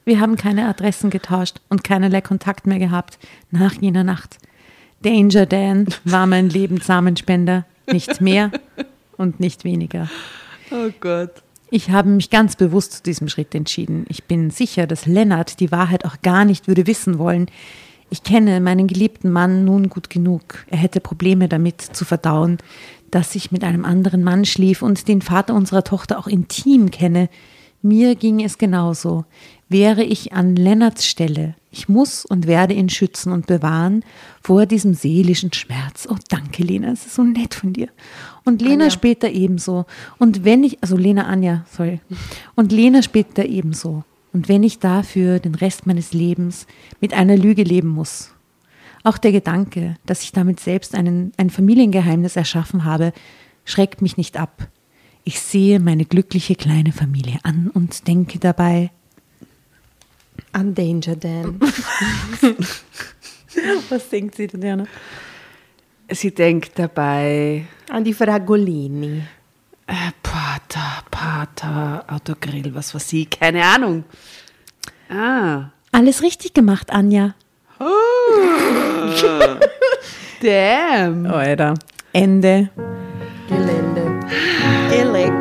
[0.05, 3.19] Wir haben keine Adressen getauscht und keinerlei Kontakt mehr gehabt
[3.51, 4.39] nach jener Nacht.
[5.03, 8.51] Danger Dan war mein Lebenssamenspender, nicht mehr
[9.17, 10.09] und nicht weniger.
[10.71, 11.43] Oh Gott.
[11.71, 14.05] Ich habe mich ganz bewusst zu diesem Schritt entschieden.
[14.09, 17.47] Ich bin sicher, dass Lennart die Wahrheit auch gar nicht würde wissen wollen.
[18.11, 20.65] Ich kenne meinen geliebten Mann nun gut genug.
[20.69, 22.59] Er hätte Probleme damit zu verdauen,
[23.13, 27.29] dass ich mit einem anderen Mann schlief und den Vater unserer Tochter auch intim kenne.
[27.83, 29.25] Mir ging es genauso.
[29.69, 34.05] Wäre ich an Lennarts Stelle, ich muss und werde ihn schützen und bewahren
[34.43, 36.09] vor diesem seelischen Schmerz.
[36.11, 37.89] Oh, danke, Lena, es ist so nett von dir.
[38.45, 39.87] Und Lena später ebenso.
[40.19, 42.01] Und wenn ich, also Lena Anja, sorry.
[42.57, 44.05] Und Lena später ebenso.
[44.33, 46.67] Und wenn ich dafür den Rest meines Lebens
[47.01, 48.33] mit einer Lüge leben muss.
[49.03, 53.13] Auch der Gedanke, dass ich damit selbst einen, ein Familiengeheimnis erschaffen habe,
[53.65, 54.69] schreckt mich nicht ab.
[55.31, 58.91] Ich sehe meine glückliche kleine Familie an und denke dabei,
[60.51, 61.61] An Danger Dan.
[63.91, 64.87] was denkt sie denn, Diana?
[66.11, 69.23] Sie denkt dabei, An die Fragolini.
[69.87, 73.27] äh, Pater, Pater, Autogrill, was war sie?
[73.27, 74.03] Keine Ahnung.
[75.09, 75.71] Ah.
[75.93, 77.37] Alles richtig gemacht, Anja.
[80.43, 81.27] Damn.
[81.27, 81.75] Alter.
[82.13, 82.71] Ende.
[83.49, 84.80] Gelände.
[85.11, 85.35] Geleck.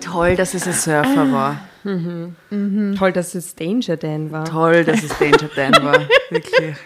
[0.00, 1.60] Toll, dass es ein Surfer war.
[1.84, 4.44] Toll, dass es Danger Dan war.
[4.44, 6.00] Toll, dass es Danger Dan war.
[6.30, 6.76] Wirklich.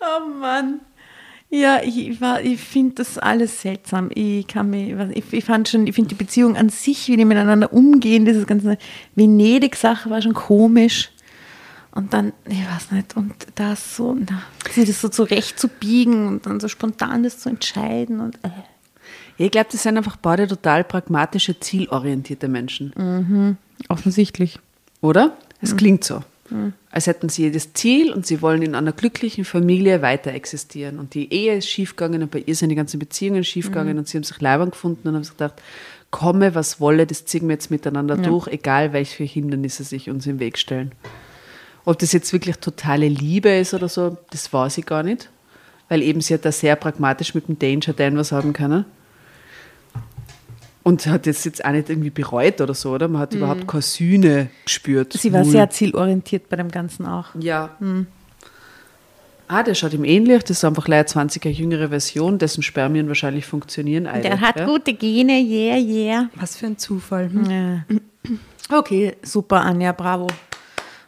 [0.00, 0.80] Oh Mann.
[1.48, 4.10] Ja, ich, ich, war- ich finde das alles seltsam.
[4.14, 7.24] Ich kann mich, ich, ich fand schon, ich finde die Beziehung an sich, wie die
[7.26, 8.78] miteinander umgehen, dieses ganze
[9.14, 11.11] Venedig-Sache war schon komisch.
[11.94, 16.58] Und dann, ich weiß nicht, und das so, na, sie das so zurechtzubiegen und dann
[16.58, 18.50] so spontan das zu entscheiden und äh.
[19.38, 22.92] Ich glaube, das sind einfach beide total pragmatische, zielorientierte Menschen.
[23.88, 24.58] offensichtlich.
[25.00, 25.36] Oder?
[25.60, 26.22] Es klingt so.
[26.90, 30.98] Als hätten sie jedes Ziel und sie wollen in einer glücklichen Familie weiter existieren.
[30.98, 34.18] Und die Ehe ist schiefgegangen und bei ihr sind die ganzen Beziehungen schiefgegangen und sie
[34.18, 35.62] haben sich Leibern gefunden und haben sich gedacht,
[36.10, 40.40] komme, was wolle, das ziehen wir jetzt miteinander durch, egal welche Hindernisse sich uns im
[40.40, 40.92] Weg stellen.
[41.84, 45.28] Ob das jetzt wirklich totale Liebe ist oder so, das weiß ich gar nicht.
[45.88, 48.84] Weil eben sie hat da sehr pragmatisch mit dem Danger Dan was haben können.
[50.84, 53.06] Und hat das jetzt auch nicht irgendwie bereut oder so, oder?
[53.08, 55.12] Man hat überhaupt keine Sühne gespürt.
[55.12, 55.50] Sie war Null.
[55.52, 57.26] sehr zielorientiert bei dem Ganzen auch.
[57.38, 57.76] Ja.
[59.46, 60.42] Ah, der schaut ihm ähnlich.
[60.42, 64.06] Das ist einfach leider 20 Jahre jüngere Version, dessen Spermien wahrscheinlich funktionieren.
[64.06, 64.66] alle, Der hat ja?
[64.66, 66.30] gute Gene, yeah, yeah.
[66.36, 67.30] Was für ein Zufall.
[67.30, 67.50] Hm?
[67.50, 68.76] Ja.
[68.76, 70.26] Okay, super, Anja, bravo.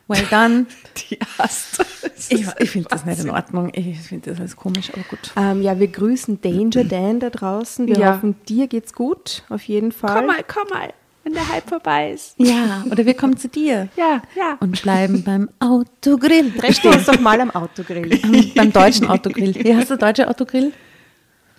[0.06, 0.66] Well done.
[1.10, 1.84] Die hast.
[2.28, 3.70] Ich, ich finde das nicht in Ordnung.
[3.74, 5.32] Ich finde das alles komisch, aber gut.
[5.36, 7.86] Ähm, ja, wir grüßen Danger Dan da draußen.
[7.86, 8.14] Wir Ja.
[8.14, 10.26] hoffen, dir geht's gut, auf jeden Fall.
[10.46, 10.92] komm mal,
[11.22, 12.34] wenn der Hype vorbei ist.
[12.38, 13.88] Ja, oder wir kommen zu dir.
[13.96, 14.56] Ja, ja.
[14.60, 16.52] Und bleiben beim Autogrill.
[16.52, 18.20] Treffen wir uns doch mal am Autogrill.
[18.54, 19.54] beim deutschen Autogrill.
[19.54, 20.72] Wie heißt der deutsche Autogrill?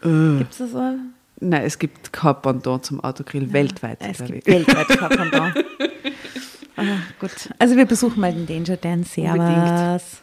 [0.02, 0.94] Gibt es das so?
[1.40, 3.98] Nein, es gibt kein Pendant zum Autogrill weltweit.
[4.02, 5.56] Es gibt weltweit kein Pendant.
[6.78, 6.84] ah,
[7.20, 7.32] gut.
[7.60, 9.04] Also wir besuchen mal den Danger Dan.
[9.04, 10.22] Servus.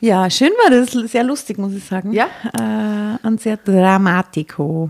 [0.00, 0.92] Ja, schön war das.
[1.10, 2.12] Sehr lustig, muss ich sagen.
[2.12, 2.28] Ja.
[2.58, 4.88] Äh, und sehr dramatico.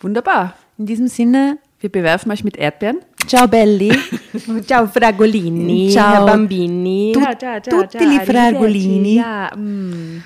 [0.00, 0.54] Wunderbar.
[0.78, 2.98] In diesem Sinne, Wir bewerfen euch mit Erdbeeren.
[3.26, 3.92] ciao belli.
[4.66, 6.26] Ciao Fragolini, Ciao.
[6.26, 7.12] Bambini.
[7.12, 9.16] Tutti li fragolini.
[9.16, 10.22] Ja, mm.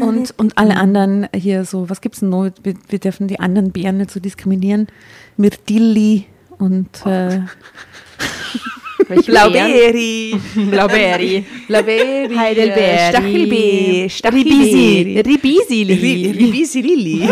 [0.00, 2.50] Und, und alle anderen hier so, was gibt's denn noch?
[2.62, 4.86] Wir, wir dürfen die anderen Beeren nicht so diskriminieren.
[5.36, 6.24] Myrtilli
[6.56, 7.40] und äh,
[9.26, 10.34] Blaubeeri.
[10.54, 11.44] Blaubeeri.
[11.68, 12.36] Blaubeeri.
[12.36, 14.10] Heidelbeeri.
[14.10, 15.22] Stachelbeeri.
[15.22, 15.22] Ribisi.
[15.22, 16.32] Ribisili.
[16.32, 17.28] Ribisilili.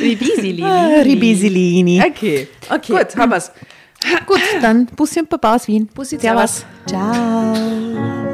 [0.00, 0.62] Ribisili.
[1.04, 2.00] Ribisilini.
[2.00, 2.48] Okay.
[2.70, 2.96] Okay.
[2.96, 3.52] Gut, haben wir's.
[4.26, 5.86] Gut, dann Bussi und Baba aus Wien.
[5.94, 6.64] Bussi, Servus.
[6.86, 8.33] Ciao.